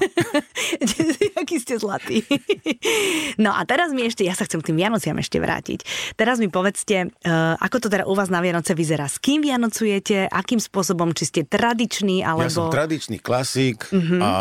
Aký 1.41 1.61
ste 1.61 1.77
zlatí. 1.77 2.25
no 3.37 3.53
a 3.53 3.61
teraz 3.69 3.93
mi 3.93 4.09
ešte, 4.09 4.25
ja 4.25 4.33
sa 4.33 4.49
chcem 4.49 4.65
k 4.65 4.73
tým 4.73 4.81
Vianociam 4.81 5.13
ešte 5.21 5.37
vrátiť. 5.37 5.85
Teraz 6.17 6.41
mi 6.41 6.49
povedzte, 6.49 7.13
uh, 7.13 7.53
ako 7.61 7.85
to 7.85 7.87
teda 7.93 8.09
u 8.09 8.17
vás 8.17 8.33
na 8.33 8.41
Vianoce 8.41 8.73
vyzerá? 8.73 9.05
S 9.05 9.21
kým 9.21 9.45
Vianocujete? 9.45 10.25
Akým 10.25 10.57
spôsobom? 10.57 11.13
Či 11.13 11.23
ste 11.29 11.41
tradiční? 11.45 12.25
Alebo... 12.25 12.49
Ja 12.49 12.53
som 12.53 12.73
tradičný 12.73 13.21
klasík 13.21 13.93
uh-huh. 13.93 14.17
a 14.17 14.31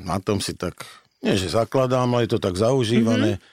na 0.00 0.16
tom 0.16 0.40
si 0.40 0.56
tak, 0.56 0.80
nie 1.20 1.36
že 1.36 1.52
zakladám, 1.52 2.08
ale 2.08 2.24
je 2.24 2.36
to 2.36 2.40
tak 2.40 2.56
zaužívané. 2.56 3.36
Uh-huh 3.36 3.52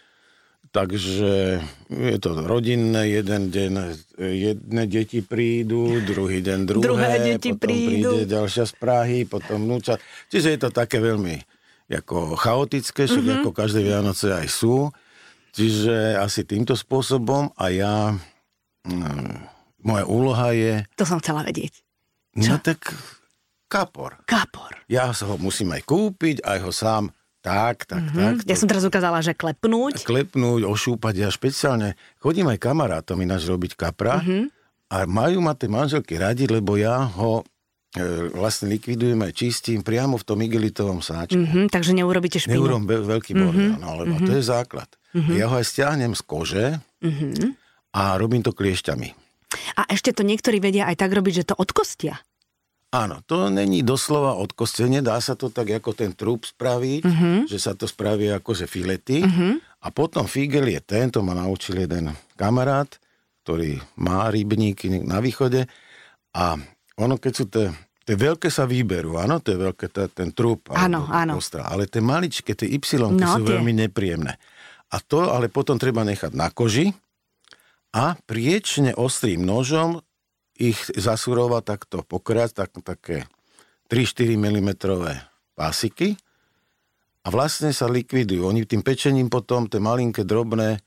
Takže 0.72 1.60
je 1.92 2.18
to 2.24 2.32
rodinné, 2.48 3.12
jeden 3.12 3.52
deň 3.52 3.72
jedné 4.16 4.84
deti 4.88 5.20
prídu, 5.20 6.00
druhý 6.08 6.40
deň 6.40 6.60
druhé, 6.64 6.84
druhé 6.88 7.12
deti 7.20 7.52
potom 7.52 7.68
prídu. 7.68 8.10
príde 8.16 8.32
ďalšia 8.32 8.64
z 8.72 8.74
Prahy, 8.80 9.28
potom 9.28 9.68
vnúča. 9.68 10.00
Čiže 10.32 10.48
je 10.56 10.60
to 10.64 10.70
také 10.72 11.04
veľmi 11.04 11.44
ako 11.92 12.40
chaotické, 12.40 13.04
však 13.04 13.20
mm-hmm. 13.20 13.40
ako 13.44 13.50
každé 13.52 13.84
Vianoce 13.84 14.32
aj 14.32 14.48
sú. 14.48 14.88
Čiže 15.52 16.16
asi 16.16 16.48
týmto 16.48 16.80
spôsobom 16.80 17.52
a 17.60 17.66
ja, 17.68 18.16
hm, 18.88 19.44
moja 19.84 20.06
úloha 20.08 20.56
je... 20.56 20.88
To 20.96 21.04
som 21.04 21.20
chcela 21.20 21.44
vedieť. 21.44 21.84
No 22.40 22.48
Čo? 22.48 22.52
No 22.56 22.64
tak 22.64 22.80
kapor. 23.68 24.24
Kapor. 24.24 24.72
Ja 24.88 25.12
ho 25.12 25.36
musím 25.36 25.76
aj 25.76 25.84
kúpiť, 25.84 26.48
aj 26.48 26.58
ho 26.64 26.72
sám 26.72 27.12
tak, 27.42 27.90
tak, 27.90 28.06
mm-hmm. 28.06 28.46
tak. 28.46 28.46
Ja 28.46 28.54
som 28.54 28.70
teraz 28.70 28.86
ukázala, 28.86 29.18
že 29.26 29.34
klepnúť. 29.34 30.06
Klepnúť, 30.06 30.62
ošúpať. 30.62 31.26
Ja 31.26 31.30
špeciálne 31.34 31.98
chodím 32.22 32.54
aj 32.54 32.62
kamarátom 32.62 33.18
ináč 33.18 33.50
robiť 33.50 33.74
kapra 33.74 34.22
mm-hmm. 34.22 34.44
a 34.94 34.98
majú 35.10 35.42
ma 35.42 35.58
tie 35.58 35.66
manželky 35.66 36.22
radi, 36.22 36.46
lebo 36.46 36.78
ja 36.78 37.02
ho 37.02 37.42
e, 37.98 38.30
vlastne 38.38 38.70
likvidujem 38.70 39.18
aj 39.26 39.34
čistím 39.34 39.82
priamo 39.82 40.22
v 40.22 40.26
tom 40.30 40.38
igelitovom 40.38 41.02
sáčku. 41.02 41.42
Mm-hmm, 41.42 41.66
takže 41.74 41.98
neurobíte 41.98 42.38
špinu. 42.38 42.62
Neurobím 42.62 42.86
veľ, 42.86 43.02
veľký 43.10 43.32
bordel, 43.34 43.74
mm-hmm. 43.74 43.82
no, 43.82 43.90
lebo 43.98 44.14
mm-hmm. 44.22 44.30
to 44.30 44.32
je 44.38 44.44
základ. 44.46 44.90
Mm-hmm. 45.18 45.36
Ja 45.42 45.46
ho 45.50 45.56
aj 45.58 45.66
stiahnem 45.66 46.14
z 46.14 46.22
kože 46.22 46.66
mm-hmm. 47.02 47.50
a 47.98 48.22
robím 48.22 48.46
to 48.46 48.54
kliešťami. 48.54 49.18
A 49.82 49.82
ešte 49.90 50.14
to 50.14 50.22
niektorí 50.22 50.62
vedia 50.62 50.88
aj 50.88 51.02
tak 51.02 51.12
robiť, 51.12 51.44
že 51.44 51.48
to 51.52 51.56
odkostia. 51.58 52.22
Áno, 52.92 53.24
to 53.24 53.48
není 53.48 53.88
doslova 53.88 54.36
odkostenie, 54.36 55.00
dá 55.00 55.16
sa 55.24 55.40
to 55.40 55.48
tak 55.48 55.72
ako 55.80 55.96
ten 55.96 56.12
trup 56.12 56.44
spraviť, 56.44 57.02
uh-huh. 57.08 57.38
že 57.48 57.56
sa 57.56 57.72
to 57.72 57.88
spraví 57.88 58.28
ako 58.28 58.52
že 58.52 58.68
filety. 58.68 59.24
Uh-huh. 59.24 59.56
A 59.80 59.88
potom 59.96 60.28
figel 60.28 60.68
je 60.68 60.84
ten, 60.84 61.08
to 61.08 61.24
ma 61.24 61.32
naučil 61.32 61.80
jeden 61.80 62.12
kamarát, 62.36 62.92
ktorý 63.48 63.80
má 63.96 64.28
rybníky 64.28 64.92
na 65.08 65.24
východe. 65.24 65.72
A 66.36 66.60
ono, 67.00 67.16
keď 67.16 67.32
sú 67.32 67.48
tie, 67.48 67.72
tie 68.04 68.16
veľké 68.20 68.52
sa 68.52 68.68
výberú, 68.68 69.16
áno, 69.16 69.40
to 69.40 69.56
je 69.56 69.58
veľké, 69.72 69.88
to, 69.88 70.12
ten 70.12 70.36
trup. 70.36 70.76
Áno, 70.76 71.08
áno. 71.08 71.40
Ostra, 71.40 71.72
ale 71.72 71.88
tie 71.88 72.04
maličké, 72.04 72.60
tie 72.60 72.68
Y 72.68 72.92
no, 73.08 73.16
sú 73.24 73.48
tie. 73.48 73.56
veľmi 73.56 73.72
nepríjemné. 73.88 74.36
A 74.92 75.00
to 75.00 75.32
ale 75.32 75.48
potom 75.48 75.80
treba 75.80 76.04
nechať 76.04 76.36
na 76.36 76.52
koži 76.52 76.92
a 77.96 78.20
priečne 78.28 78.92
ostrým 79.00 79.48
nožom 79.48 80.04
ich 80.62 80.78
zasurovať 80.94 81.64
takto 81.66 81.98
pokrať, 82.06 82.54
tak, 82.54 82.70
také 82.86 83.26
3-4 83.90 84.38
mm 84.38 84.70
pásiky 85.58 86.14
a 87.26 87.28
vlastne 87.34 87.74
sa 87.74 87.90
likvidujú. 87.90 88.46
Oni 88.46 88.70
tým 88.70 88.86
pečením 88.86 89.28
potom, 89.28 89.66
tie 89.66 89.82
malinké, 89.82 90.22
drobné, 90.22 90.78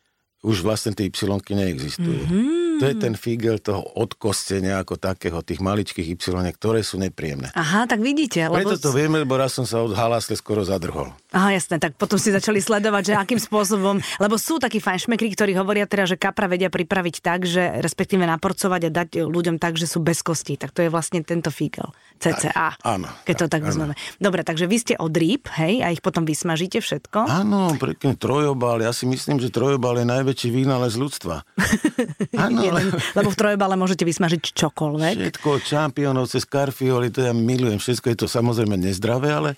už 0.44 0.62
vlastne 0.62 0.94
tie 0.94 1.10
y 1.10 1.56
neexistujú. 1.56 2.22
Mm-hmm. 2.22 2.78
To 2.82 2.84
je 2.90 2.94
ten 2.98 3.14
figel 3.14 3.62
toho 3.62 3.80
odkostenia 3.96 4.82
ako 4.82 4.98
takého, 4.98 5.40
tých 5.46 5.62
maličkých 5.62 6.18
y, 6.18 6.50
ktoré 6.50 6.82
sú 6.82 6.98
nepríjemné. 6.98 7.54
Aha, 7.54 7.86
tak 7.86 8.02
vidíte. 8.02 8.50
Lebo... 8.50 8.60
Preto 8.60 8.76
to 8.76 8.90
vieme, 8.90 9.22
lebo 9.22 9.38
raz 9.38 9.54
som 9.54 9.64
sa 9.64 9.80
od 9.80 9.94
halasle 9.94 10.34
skoro 10.34 10.66
zadrhol. 10.66 11.14
Aha, 11.34 11.58
jasné, 11.58 11.82
tak 11.82 11.98
potom 11.98 12.14
si 12.14 12.30
začali 12.30 12.62
sledovať, 12.62 13.10
že 13.10 13.14
akým 13.18 13.42
spôsobom, 13.42 13.98
lebo 14.22 14.38
sú 14.38 14.62
takí 14.62 14.78
fajnšmekri, 14.78 15.34
ktorí 15.34 15.52
hovoria 15.58 15.82
teda, 15.82 16.06
že 16.06 16.16
kapra 16.16 16.46
vedia 16.46 16.70
pripraviť 16.70 17.16
tak, 17.18 17.42
že 17.42 17.82
respektíve 17.82 18.22
naporcovať 18.22 18.86
a 18.86 18.90
dať 18.94 19.08
ľuďom 19.26 19.58
tak, 19.58 19.74
že 19.74 19.90
sú 19.90 19.98
bez 19.98 20.22
kostí. 20.22 20.54
Tak 20.54 20.70
to 20.70 20.86
je 20.86 20.88
vlastne 20.94 21.26
tento 21.26 21.50
figel. 21.50 21.90
CCA. 22.22 22.78
Tak, 22.78 22.86
áno. 22.86 23.10
Keď 23.26 23.34
tak, 23.34 23.42
to 23.42 23.46
tak 23.50 23.62
vezmeme. 23.66 23.94
Dobre, 24.22 24.46
takže 24.46 24.70
vy 24.70 24.76
ste 24.78 24.94
od 24.94 25.10
rýb, 25.10 25.50
hej, 25.58 25.82
a 25.82 25.90
ich 25.90 25.98
potom 25.98 26.22
vysmažíte 26.22 26.78
všetko? 26.78 27.26
Áno, 27.26 27.74
prekne 27.82 28.14
trojobal. 28.14 28.86
Ja 28.86 28.94
si 28.94 29.10
myslím, 29.10 29.42
že 29.42 29.50
trojobal 29.50 29.98
je 29.98 30.06
najväčší 30.06 30.48
vynález 30.54 30.94
ľudstva. 30.94 31.42
áno, 32.46 32.62
jeden, 32.62 32.94
lebo 33.18 33.28
v 33.34 33.36
trojobale 33.36 33.74
môžete 33.74 34.06
vysmažiť 34.06 34.54
čokoľvek. 34.54 35.16
Všetko, 35.18 35.50
čampiónov 35.66 36.30
cez 36.30 36.46
karfioli, 36.46 37.10
to 37.10 37.26
ja 37.26 37.34
milujem, 37.34 37.82
všetko 37.82 38.06
je 38.14 38.16
to 38.22 38.26
samozrejme 38.30 38.78
nezdravé, 38.78 39.34
ale 39.34 39.50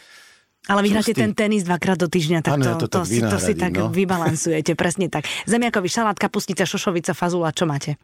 Ale 0.67 0.81
vy 0.83 0.89
hráte 0.99 1.15
ten 1.15 1.31
tenis 1.31 1.63
dvakrát 1.63 1.95
do 1.95 2.11
týždňa, 2.11 2.43
tak 2.43 2.59
Áno, 2.59 2.65
to, 2.65 2.71
ja 2.71 2.77
to 2.77 2.87
to, 2.91 3.01
tak 3.03 3.07
si, 3.07 3.19
to 3.23 3.39
si 3.39 3.55
tak 3.55 3.73
no. 3.79 3.91
vybalansujete, 3.95 4.75
presne 4.81 5.07
tak. 5.07 5.27
Zemiakový 5.47 5.87
šalát, 5.87 6.19
kapustnica, 6.19 6.67
šošovica, 6.67 7.15
fazula, 7.15 7.55
čo 7.55 7.71
máte? 7.71 7.95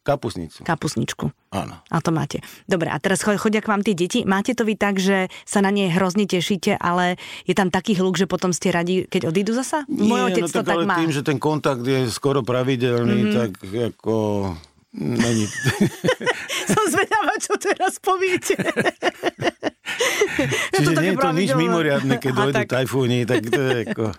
Kapusnicu. 0.00 0.64
Kapusničku. 0.64 1.28
Áno. 1.52 1.76
A 1.92 1.96
to 2.00 2.08
máte. 2.08 2.40
Dobre, 2.64 2.88
a 2.88 2.96
teraz 2.96 3.20
cho- 3.20 3.36
chodia 3.36 3.60
k 3.60 3.68
vám 3.68 3.84
tie 3.84 3.92
deti. 3.92 4.24
Máte 4.24 4.56
to 4.56 4.64
vy 4.64 4.72
tak, 4.72 4.96
že 4.96 5.28
sa 5.44 5.60
na 5.60 5.68
ne 5.68 5.92
hrozne 5.92 6.24
tešíte, 6.24 6.80
ale 6.80 7.20
je 7.44 7.52
tam 7.52 7.68
taký 7.68 8.00
hluk, 8.00 8.16
že 8.16 8.24
potom 8.24 8.48
ste 8.56 8.72
radi, 8.72 9.04
keď 9.04 9.28
odídu 9.28 9.52
zasa? 9.52 9.84
Môj 9.92 10.32
otec 10.32 10.48
no, 10.48 10.56
to 10.56 10.64
tak, 10.64 10.72
tak 10.72 10.76
ale 10.80 10.88
má. 10.88 10.96
tým, 11.04 11.12
že 11.12 11.20
ten 11.20 11.36
kontakt 11.36 11.84
je 11.84 12.08
skoro 12.08 12.40
pravidelný, 12.40 13.28
mm-hmm. 13.28 13.36
tak 13.36 13.50
ako... 13.92 14.14
Není... 14.96 15.44
Som 16.72 16.84
zvedavá, 16.88 17.36
čo 17.36 17.54
teraz 17.60 18.00
poviete. 18.00 18.56
Čiže 20.80 20.96
také 20.96 21.04
nie 21.04 21.12
je 21.12 21.18
to 21.20 21.30
nič 21.36 21.50
mimoriadne, 21.54 22.14
keď 22.16 22.32
Aha, 22.34 22.40
dojdu 22.40 22.62
tak. 22.64 22.68
tajfúni, 22.72 23.18
tak 23.28 23.40
to 23.46 23.60
je 23.60 23.76
ako... 23.86 24.04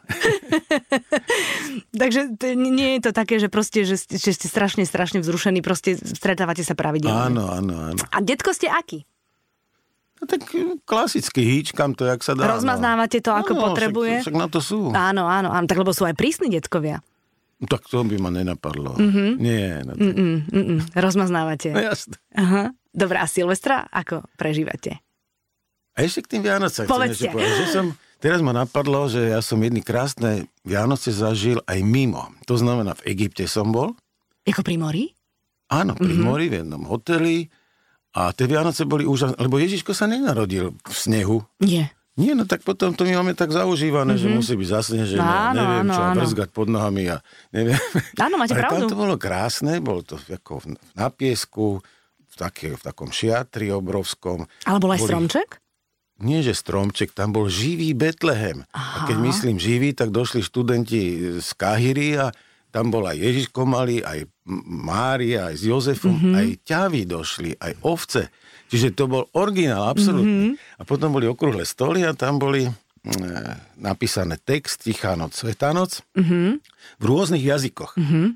Takže 2.02 2.20
t- 2.38 2.56
nie 2.56 2.98
je 2.98 3.02
to 3.08 3.12
také, 3.12 3.40
že 3.42 3.48
proste, 3.48 3.84
že 3.84 3.98
ste, 3.98 4.16
že 4.16 4.32
ste 4.36 4.48
strašne, 4.48 4.86
strašne 4.86 5.20
vzrušení, 5.20 5.66
proste 5.66 5.98
stretávate 5.98 6.62
sa 6.62 6.78
pravidelne. 6.78 7.32
Áno, 7.32 7.52
áno, 7.52 7.74
áno. 7.94 8.02
A 8.12 8.18
detko 8.22 8.54
ste 8.54 8.70
aký? 8.70 9.04
No, 10.22 10.30
tak 10.30 10.46
klasicky 10.86 11.42
hýčkam 11.42 11.98
to, 11.98 12.06
jak 12.06 12.22
sa 12.22 12.38
dá. 12.38 12.46
Rozmaznávate 12.46 13.26
to, 13.26 13.34
ako 13.34 13.58
no, 13.58 13.62
potrebuje? 13.74 14.22
Však, 14.22 14.26
však 14.30 14.36
na 14.38 14.48
to 14.48 14.60
sú. 14.62 14.94
Áno, 14.94 15.26
áno, 15.26 15.50
áno, 15.50 15.66
tak 15.66 15.82
lebo 15.82 15.98
sú 15.98 16.06
aj 16.06 16.14
prísni 16.14 16.54
detkovia. 16.54 17.02
Tak 17.62 17.90
to 17.90 18.02
by 18.06 18.18
ma 18.18 18.30
nenapadlo. 18.34 18.98
Mm-hmm. 18.98 19.30
Nie, 19.38 19.86
no, 19.86 19.94
to... 19.94 20.02
Mm, 20.02 20.38
mm, 20.50 20.52
mm, 20.66 20.80
rozmaznávate. 20.98 21.70
no 21.74 21.82
jasné. 21.82 22.18
Aha. 22.34 22.74
Dobre, 22.90 23.22
a 23.22 23.26
Silvestra 23.30 23.86
ako 23.86 24.26
prežívate? 24.38 25.02
A 25.94 26.02
ešte 26.02 26.22
k 26.22 26.32
tým 26.32 26.42
Vianocem 26.42 26.84
chcem 26.84 26.90
Povedzte. 26.90 27.14
ešte 27.22 27.28
povedať, 27.30 27.56
že 27.58 27.68
som, 27.70 27.86
teraz 28.18 28.40
ma 28.40 28.52
napadlo, 28.52 29.06
že 29.06 29.28
ja 29.28 29.40
som 29.40 29.58
jedny 29.58 29.80
krásne 29.80 30.32
Vianoce 30.62 31.10
zažil 31.10 31.60
aj 31.64 31.80
mimo. 31.82 32.32
To 32.44 32.56
znamená, 32.56 32.96
v 32.96 33.12
Egypte 33.12 33.44
som 33.44 33.70
bol, 33.70 33.92
Ako 34.44 34.62
pri 34.62 34.76
mori? 34.76 35.12
áno, 35.68 35.94
pri 35.94 36.06
Mhm. 36.06 36.14
mm-hmm. 36.14 36.26
mori, 36.26 36.46
v 36.46 36.56
jednom 36.58 36.84
hoteli, 36.86 37.38
a 38.12 38.30
tie 38.30 38.44
Vianoce 38.44 38.84
boli 38.84 39.04
úžasné, 39.04 39.36
lebo 39.38 39.56
Ježiško 39.58 39.92
sa 39.92 40.04
nenarodil 40.06 40.76
v 40.76 40.92
snehu. 40.92 41.44
Nie. 41.58 41.92
Nie, 42.14 42.32
no 42.32 42.44
tak 42.44 42.60
potom 42.62 42.92
to 42.92 43.04
my 43.04 43.16
máme 43.16 43.32
tak 43.32 43.50
zaužívané, 43.50 44.14
mm-hmm. 44.14 44.28
že 44.28 44.38
musí 44.38 44.54
byť 44.54 44.68
zasnežené, 44.70 45.20
Mhm. 45.22 45.32
Áno, 45.48 45.56
neviem 45.58 45.80
áno, 45.82 45.94
čo, 45.94 46.02
áno. 46.02 46.16
brzgať 46.18 46.50
pod 46.50 46.68
nohami 46.68 47.04
a 47.08 47.18
neviem. 47.50 47.80
Áno, 48.18 48.36
máte 48.36 48.52
Ale 48.54 48.62
pravdu. 48.62 48.80
tam 48.82 48.90
to 48.90 48.98
bolo 48.98 49.16
krásne, 49.18 49.80
bolo 49.80 50.02
to 50.02 50.20
ako 50.22 50.60
v- 50.62 50.68
na 50.94 51.08
piesku, 51.08 51.80
v, 52.22 52.36
také, 52.38 52.68
v 52.72 52.82
takom 52.82 53.08
šiatri 53.10 53.68
obrovskom. 53.70 54.44
Ale 54.62 54.78
bol 54.78 54.88
aj 54.90 55.00
Boli- 55.00 55.08
stromček? 55.10 55.50
Nie, 56.22 56.46
že 56.46 56.54
stromček, 56.54 57.12
tam 57.12 57.34
bol 57.34 57.50
živý 57.50 57.92
Betlehem. 57.92 58.64
A 58.72 59.10
keď 59.10 59.18
myslím 59.22 59.58
živý, 59.58 59.92
tak 59.92 60.14
došli 60.14 60.42
študenti 60.42 61.02
z 61.42 61.50
Kahiry 61.58 62.18
a 62.18 62.30
tam 62.72 62.88
bol 62.88 63.04
aj 63.04 63.20
Ježiško 63.20 63.68
malý, 63.68 64.00
aj 64.00 64.32
Mária, 64.64 65.52
aj 65.52 65.56
s 65.60 65.64
Jozefom, 65.68 66.16
Mhm. 66.16 66.22
mm-hmm. 66.24 66.40
aj 66.40 66.48
ťavy 66.64 67.02
došli, 67.04 67.52
aj 67.60 67.74
ovce. 67.84 68.22
Čiže 68.72 68.96
to 68.96 69.04
bol 69.12 69.28
originál, 69.36 69.92
absolútne. 69.92 70.56
Mm-hmm. 70.56 70.80
A 70.80 70.82
potom 70.88 71.12
boli 71.12 71.28
okrúhle 71.28 71.68
stoly 71.68 72.08
a 72.08 72.16
tam 72.16 72.40
boli 72.40 72.64
e, 72.64 72.72
napísané 73.76 74.40
text 74.40 74.88
Tichá 74.88 75.20
noc, 75.20 75.36
Svetá 75.36 75.76
noc 75.76 76.00
mm-hmm. 76.16 76.50
v 77.00 77.04
rôznych 77.04 77.44
jazykoch. 77.44 78.00
Mm-hmm. 78.00 78.28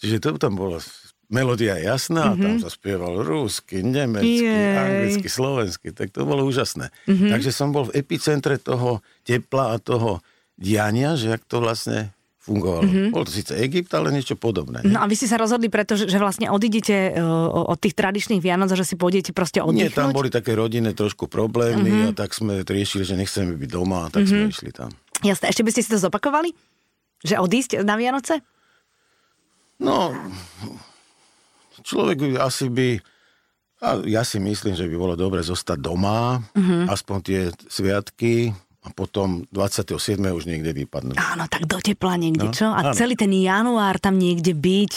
Čiže 0.00 0.16
to 0.24 0.28
tam 0.40 0.56
bolo 0.56 0.80
melódia 1.26 1.74
jasná, 1.78 2.32
mm-hmm. 2.32 2.42
tam 2.42 2.54
sa 2.62 2.70
spieval 2.70 3.22
rusky, 3.22 3.82
nemecky, 3.82 4.46
Jej. 4.46 4.76
anglicky, 4.78 5.28
slovensky, 5.28 5.88
tak 5.90 6.14
to 6.14 6.22
bolo 6.22 6.46
úžasné. 6.46 6.90
Mm-hmm. 7.10 7.30
Takže 7.34 7.50
som 7.50 7.74
bol 7.74 7.90
v 7.90 7.98
epicentre 7.98 8.58
toho 8.62 9.02
tepla 9.26 9.74
a 9.74 9.82
toho 9.82 10.22
diania, 10.54 11.18
že 11.18 11.34
jak 11.34 11.42
to 11.44 11.58
vlastne 11.60 12.14
fungovalo. 12.46 12.86
Mm-hmm. 12.86 13.10
Bol 13.10 13.26
to 13.26 13.34
síce 13.34 13.50
Egypt, 13.58 13.90
ale 13.98 14.14
niečo 14.14 14.38
podobné. 14.38 14.86
No 14.86 15.02
a 15.02 15.10
vy 15.10 15.18
ste 15.18 15.26
sa 15.26 15.34
rozhodli, 15.34 15.66
preto, 15.66 15.98
že, 15.98 16.06
že 16.06 16.22
vlastne 16.22 16.46
odidete 16.46 17.10
uh, 17.18 17.74
od 17.74 17.78
tých 17.82 17.98
tradičných 17.98 18.38
Vianoc, 18.38 18.70
a 18.70 18.78
že 18.78 18.86
si 18.86 18.94
pôjdete 18.94 19.34
proste 19.34 19.58
Nie, 19.58 19.90
oddychnúť? 19.90 19.98
tam 19.98 20.14
boli 20.14 20.30
také 20.30 20.54
rodinné 20.54 20.94
trošku 20.94 21.26
problémy 21.26 21.90
mm-hmm. 21.90 22.08
a 22.08 22.10
tak 22.14 22.30
sme 22.38 22.62
riešili, 22.62 23.02
že 23.02 23.18
nechceme 23.18 23.58
byť 23.58 23.70
doma 23.74 24.06
a 24.06 24.08
tak 24.14 24.30
mm-hmm. 24.30 24.46
sme 24.46 24.54
išli 24.54 24.70
tam. 24.70 24.94
Jasné, 25.26 25.50
ešte 25.50 25.66
by 25.66 25.70
ste 25.74 25.82
si 25.82 25.90
to 25.90 25.98
zopakovali? 25.98 26.54
Že 27.26 27.42
odísť 27.42 27.70
na 27.82 27.98
Vianoce? 27.98 28.38
No, 29.82 30.14
človek 31.82 32.38
asi 32.40 32.70
by, 32.70 32.88
a 33.82 33.88
ja 34.08 34.22
si 34.24 34.40
myslím, 34.40 34.72
že 34.72 34.88
by 34.88 34.96
bolo 34.96 35.14
dobre 35.18 35.44
zostať 35.44 35.78
doma, 35.80 36.40
mm-hmm. 36.56 36.88
aspoň 36.88 37.16
tie 37.20 37.40
sviatky 37.68 38.54
a 38.86 38.88
potom 38.94 39.42
27. 39.50 39.92
už 40.30 40.46
niekde 40.46 40.70
vypadnúť. 40.72 41.18
Áno, 41.18 41.50
tak 41.50 41.66
do 41.66 41.82
tepla 41.82 42.14
niekde, 42.16 42.48
No, 42.48 42.54
čo? 42.54 42.70
A 42.70 42.80
áno. 42.80 42.94
celý 42.94 43.18
ten 43.18 43.34
január 43.34 43.98
tam 43.98 44.16
niekde 44.16 44.54
byť 44.54 44.92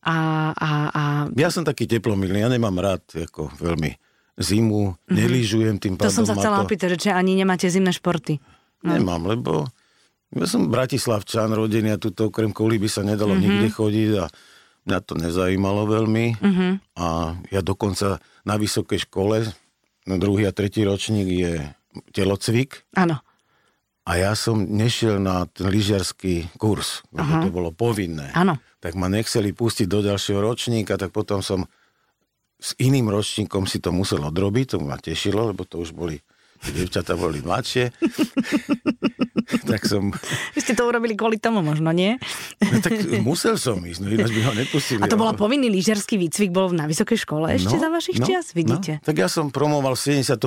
a, 0.00 0.16
a, 0.56 0.70
a 0.90 1.02
Ja 1.36 1.52
som 1.52 1.62
taký 1.62 1.84
teplomilný, 1.84 2.40
ja 2.42 2.50
nemám 2.50 2.74
rád 2.80 3.04
ako 3.14 3.52
veľmi 3.60 3.94
zimu, 4.40 4.96
mm-hmm. 4.96 5.14
nelížujem 5.14 5.76
tým 5.76 5.94
to 6.00 6.08
pádom. 6.08 6.16
som 6.16 6.26
sa 6.26 6.34
chcela 6.34 6.58
to... 6.60 6.64
opýtať, 6.66 6.96
že 6.96 7.12
ani 7.12 7.36
nemáte 7.36 7.68
zimné 7.68 7.92
športy. 7.92 8.40
Nemám, 8.80 9.28
lebo 9.28 9.68
ja 10.32 10.46
som 10.48 10.72
Bratislavčan, 10.72 11.52
rodený 11.52 11.92
a 11.94 11.98
tuto 12.00 12.32
okrem 12.32 12.54
kolíby 12.54 12.88
sa 12.88 13.04
nedalo 13.04 13.36
mm-hmm. 13.36 13.44
nikde 13.44 13.68
chodiť 13.76 14.10
a 14.16 14.24
mňa 14.86 14.98
to 15.04 15.14
nezajímalo 15.16 15.88
veľmi. 15.88 16.40
Mm-hmm. 16.40 16.72
A 17.00 17.36
ja 17.52 17.60
dokonca 17.60 18.22
na 18.44 18.54
vysokej 18.56 19.08
škole, 19.08 19.44
no 20.08 20.14
druhý 20.16 20.48
a 20.48 20.52
tretí 20.54 20.84
ročník 20.84 21.28
je 21.28 21.52
telocvik 22.14 22.86
Áno. 22.94 23.18
a 24.06 24.10
ja 24.16 24.32
som 24.38 24.62
nešiel 24.62 25.18
na 25.18 25.44
ten 25.50 25.68
lyžiarsky 25.68 26.48
kurz, 26.56 27.02
lebo 27.10 27.30
Aha. 27.30 27.42
to 27.44 27.50
bolo 27.50 27.70
povinné. 27.74 28.30
Áno. 28.32 28.56
Tak 28.80 28.96
ma 28.96 29.12
nechceli 29.12 29.52
pustiť 29.52 29.86
do 29.90 30.00
ďalšieho 30.00 30.40
ročníka, 30.40 30.96
tak 30.96 31.12
potom 31.12 31.44
som 31.44 31.68
s 32.60 32.76
iným 32.76 33.08
ročníkom 33.08 33.64
si 33.64 33.80
to 33.80 33.90
musel 33.90 34.20
odrobiť, 34.24 34.76
to 34.76 34.78
ma 34.80 35.00
tešilo, 35.00 35.52
lebo 35.52 35.64
to 35.64 35.80
už 35.80 35.96
boli, 35.96 36.20
tie 36.60 37.14
boli 37.16 37.40
mladšie. 37.40 37.88
tak 39.70 39.82
som, 39.84 40.14
Vy 40.52 40.60
ste 40.60 40.72
to 40.72 40.84
urobili 40.84 41.14
kvôli 41.14 41.36
tomu 41.36 41.60
možno, 41.60 41.90
nie? 41.90 42.16
no, 42.62 42.78
tak 42.78 42.94
musel 43.20 43.56
som 43.56 43.80
ísť, 43.80 44.00
no 44.00 44.08
ináč 44.08 44.30
by 44.30 44.40
ho 44.46 44.52
nepustili. 44.54 45.00
A 45.02 45.06
to 45.06 45.18
bola 45.18 45.34
ale- 45.34 45.40
povinný 45.40 45.68
lyžiarsky 45.68 46.16
výcvik, 46.16 46.50
bol 46.50 46.70
na 46.70 46.86
vysokej 46.86 47.18
škole 47.18 47.50
ešte 47.54 47.76
za 47.76 47.88
vašich 47.88 48.18
čias, 48.20 48.52
vidíte? 48.52 49.00
No. 49.00 49.06
Tak 49.06 49.16
ja 49.16 49.26
som 49.26 49.50
promoval 49.50 49.98
v 49.98 50.22
72. 50.22 50.38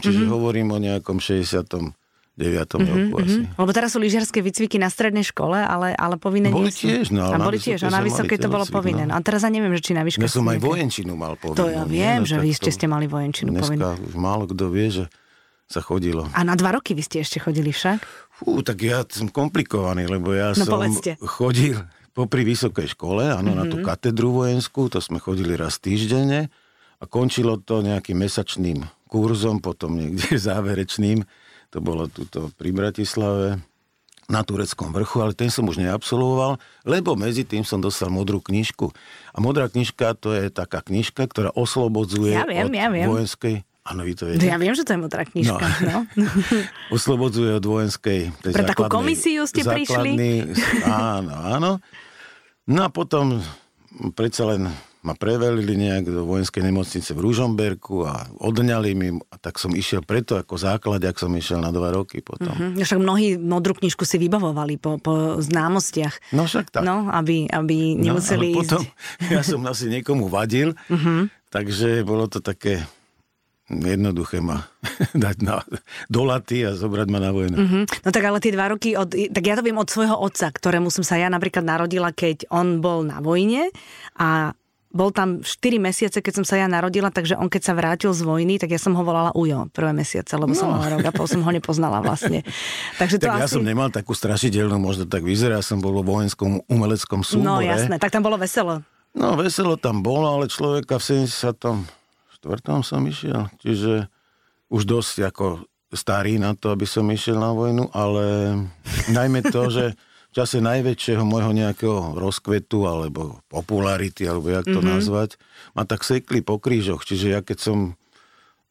Čiže 0.00 0.22
mm-hmm. 0.22 0.30
hovorím 0.30 0.68
o 0.72 0.78
nejakom 0.78 1.18
69. 1.18 1.94
Mm-hmm, 2.34 2.82
roku 2.82 3.14
asi. 3.22 3.46
Lebo 3.46 3.70
teraz 3.70 3.94
sú 3.94 4.02
lyžiarske 4.02 4.42
výcviky 4.42 4.74
na 4.82 4.90
strednej 4.90 5.22
škole, 5.22 5.54
ale, 5.54 5.94
ale 5.94 6.18
povinné 6.18 6.50
Boli 6.50 6.70
nie 6.70 6.74
sú. 6.74 6.90
tiež, 6.90 7.14
no, 7.14 7.30
a 7.30 7.38
boli 7.38 7.62
tiež, 7.62 7.86
a 7.86 7.94
na 7.94 8.02
vysokej 8.02 8.42
to 8.42 8.50
bolo 8.50 8.66
telocvik, 8.66 8.74
povinné. 8.74 9.06
no. 9.06 9.14
No. 9.14 9.18
a 9.18 9.22
teraz 9.22 9.46
ja 9.46 9.54
neviem, 9.54 9.70
že 9.78 9.82
či 9.86 9.92
na 9.94 10.02
výške 10.02 10.26
Ja 10.26 10.30
som 10.30 10.42
aj 10.50 10.58
vojenčinu 10.58 11.14
mal 11.14 11.38
povinnú. 11.38 11.62
To 11.62 11.70
ja 11.70 11.86
nie? 11.86 11.94
viem, 11.94 12.20
No, 12.22 12.26
že 12.26 12.36
vy 12.42 12.50
ešte 12.50 12.74
ste 12.74 12.90
mali 12.90 13.06
vojenčinu 13.06 13.54
povinnú. 13.54 13.86
Dneska 13.86 14.02
už 14.10 14.14
málo 14.18 14.50
kto 14.50 14.66
vie, 14.66 14.86
že 14.90 15.04
sa 15.64 15.80
chodilo. 15.80 16.26
A 16.34 16.42
na 16.42 16.58
dva 16.58 16.74
roky 16.74 16.92
vy 16.92 17.06
ste 17.06 17.22
ešte 17.22 17.38
chodili 17.38 17.70
však? 17.70 18.02
Fú, 18.34 18.60
tak 18.60 18.82
ja 18.82 19.06
som 19.06 19.26
komplikovaný, 19.26 20.06
lebo 20.06 20.30
ja 20.30 20.50
No, 20.52 20.58
som 20.58 20.74
povedzte. 20.74 21.14
chodil 21.20 21.78
popri 22.10 22.42
vysokej 22.42 22.90
škole, 22.90 23.26
áno, 23.26 23.54
mm-hmm. 23.54 23.58
na 23.58 23.64
tú 23.66 23.78
Mhm. 23.78 23.84
katedru 23.84 24.30
vojenskú, 24.32 24.86
to 24.86 24.98
sme 24.98 25.18
chodili 25.18 25.54
raz 25.54 25.78
týždenne 25.78 26.50
a 26.98 27.04
končilo 27.04 27.56
to 27.56 27.78
nejakým 27.80 28.14
mesačným 28.16 28.82
kurzom, 29.06 29.58
potom 29.58 29.94
niekde 29.94 30.34
záverečným, 30.50 31.22
to 31.70 31.78
bolo 31.78 32.06
tuto 32.06 32.50
pri 32.54 32.70
Bratislave, 32.70 33.58
na 34.24 34.40
tureckom 34.40 34.88
vrchu, 34.88 35.20
ale 35.20 35.36
ten 35.36 35.52
som 35.52 35.68
už 35.68 35.76
neabsolvoval, 35.76 36.56
lebo 36.82 37.12
medzi 37.12 37.44
tým 37.44 37.60
som 37.60 37.76
dostal 37.76 38.08
modrú 38.08 38.40
knižku. 38.40 38.88
A 39.30 39.38
modrá 39.38 39.68
knižka 39.68 40.16
to 40.16 40.32
je 40.32 40.48
taká 40.48 40.80
knižka, 40.80 41.28
ktorá 41.28 41.52
oslobodzuje 41.52 42.32
Ja 42.32 42.48
viem, 42.48 42.64
od 42.64 42.72
ja 42.72 42.88
viem. 42.88 43.04
vojenskej... 43.04 43.68
Áno, 43.84 44.00
vy 44.00 44.12
to 44.12 44.24
viete. 44.24 44.44
Ja 44.44 44.56
viem, 44.56 44.72
že 44.72 44.80
to 44.80 44.92
je 44.92 44.98
modrá 44.98 45.22
knižka. 45.22 45.60
No. 45.84 46.08
no. 46.16 46.24
oslobodzuje 46.96 47.52
od 47.52 47.62
vojenskej... 47.62 48.32
Pre 48.34 48.52
takú 48.54 48.88
základnej- 48.88 48.96
komisiu 48.96 49.44
ste 49.44 49.60
prišli? 49.60 50.16
základný- 50.16 50.40
Áno, 50.88 51.34
áno. 51.36 51.70
No 52.64 52.80
a 52.80 52.88
potom 52.88 53.44
predsa 54.12 54.48
len 54.48 54.72
ma 55.00 55.12
prevelili 55.12 55.76
nejak 55.76 56.08
do 56.08 56.24
vojenskej 56.24 56.64
nemocnice 56.64 57.12
v 57.12 57.20
Ružomberku 57.20 58.08
a 58.08 58.24
odňali 58.34 58.90
mi, 58.94 59.08
a 59.12 59.36
tak 59.36 59.60
som 59.60 59.68
išiel 59.70 60.00
preto 60.00 60.32
ako 60.34 60.56
základ, 60.56 60.96
ak 60.98 61.12
som 61.14 61.28
išiel 61.30 61.60
na 61.60 61.68
dva 61.68 61.92
roky 61.92 62.24
potom. 62.24 62.48
Hm, 62.50 62.80
Však 62.80 62.96
mnohí 62.98 63.36
modrú 63.36 63.76
knižku 63.76 64.00
si 64.02 64.16
vybavovali 64.16 64.80
po, 64.80 64.96
po 64.96 65.12
známostiach. 65.38 66.32
No 66.32 66.48
však 66.48 66.72
tak. 66.72 66.82
No, 66.82 67.12
aby, 67.12 67.44
aby 67.46 67.92
nemuseli 67.94 68.48
no, 68.48 68.56
ale 68.56 68.56
ísť. 68.56 68.60
potom 68.64 68.82
ja 69.36 69.44
som 69.44 69.60
asi 69.62 69.92
niekomu 69.92 70.24
vadil, 70.26 70.72
Mhm. 70.88 71.28
takže 71.50 72.00
bolo 72.00 72.24
to 72.24 72.40
také 72.40 72.80
jednoduché 73.70 74.44
ma 74.44 74.68
dať 75.24 75.36
na, 75.40 75.64
do 76.12 76.22
laty 76.28 76.68
a 76.68 76.76
zobrať 76.76 77.08
ma 77.08 77.18
na 77.20 77.30
vojnu. 77.32 77.56
Mhm. 77.56 77.80
No 78.04 78.08
tak 78.12 78.24
ale 78.24 78.38
tie 78.40 78.52
dva 78.52 78.68
roky, 78.72 78.92
od, 78.96 79.12
tak 79.12 79.44
ja 79.44 79.56
to 79.56 79.64
viem 79.64 79.80
od 79.80 79.88
svojho 79.88 80.16
otca, 80.16 80.52
ktorému 80.52 80.92
som 80.92 81.04
sa 81.06 81.16
ja 81.16 81.32
napríklad 81.32 81.64
narodila, 81.64 82.12
keď 82.12 82.48
on 82.52 82.84
bol 82.84 83.00
na 83.04 83.24
vojne 83.24 83.72
a 84.20 84.52
bol 84.94 85.10
tam 85.10 85.42
4 85.42 85.82
mesiace, 85.82 86.22
keď 86.22 86.34
som 86.38 86.46
sa 86.46 86.54
ja 86.54 86.70
narodila, 86.70 87.10
takže 87.10 87.34
on 87.34 87.50
keď 87.50 87.62
sa 87.66 87.74
vrátil 87.74 88.14
z 88.14 88.22
vojny, 88.22 88.62
tak 88.62 88.70
ja 88.70 88.78
som 88.78 88.94
ho 88.94 89.02
volala 89.02 89.34
Ujo 89.34 89.66
prvé 89.74 89.90
mesiace, 89.90 90.38
lebo 90.38 90.54
no. 90.54 90.58
som 90.58 90.70
ho 90.70 90.78
rok 90.78 91.02
a 91.02 91.10
pol 91.10 91.26
som 91.26 91.42
ho 91.42 91.50
nepoznala 91.50 91.98
vlastne. 91.98 92.46
Takže 93.02 93.18
to 93.18 93.26
tak 93.26 93.42
asi... 93.42 93.42
ja 93.42 93.50
som 93.58 93.66
nemal 93.66 93.90
takú 93.90 94.14
strašidelnú, 94.14 94.78
možno 94.78 95.10
tak 95.10 95.26
vyzerá, 95.26 95.58
som 95.66 95.82
bol 95.82 95.98
vo 95.98 96.06
vojenskom 96.06 96.62
umeleckom 96.70 97.26
súbore. 97.26 97.42
No 97.42 97.58
jasné, 97.58 97.98
tak 97.98 98.14
tam 98.14 98.22
bolo 98.22 98.38
veselo. 98.38 98.86
No 99.18 99.34
veselo 99.34 99.74
tam 99.74 99.98
bolo, 99.98 100.30
ale 100.30 100.46
človeka 100.46 101.02
v 101.02 101.26
74. 102.44 102.84
som 102.84 103.00
išiel, 103.08 103.48
čiže 103.64 104.12
už 104.68 104.82
dosť 104.84 105.32
ako 105.32 105.46
starý 105.94 106.36
na 106.42 106.52
to, 106.58 106.74
aby 106.74 106.84
som 106.84 107.06
išiel 107.08 107.38
na 107.38 107.54
vojnu, 107.54 107.88
ale 107.94 108.56
najmä 109.16 109.46
to, 109.48 109.70
že 109.70 109.84
v 109.94 110.32
čase 110.34 110.58
najväčšieho 110.58 111.22
môjho 111.22 111.54
nejakého 111.54 112.18
rozkvetu 112.18 112.90
alebo 112.90 113.38
popularity, 113.46 114.26
alebo 114.26 114.50
jak 114.50 114.66
to 114.66 114.82
mm-hmm. 114.82 114.94
nazvať, 114.98 115.38
ma 115.78 115.86
tak 115.86 116.02
sekli 116.02 116.42
po 116.42 116.58
krížoch. 116.58 117.06
Čiže 117.06 117.26
ja 117.38 117.40
keď 117.40 117.58
som 117.62 117.78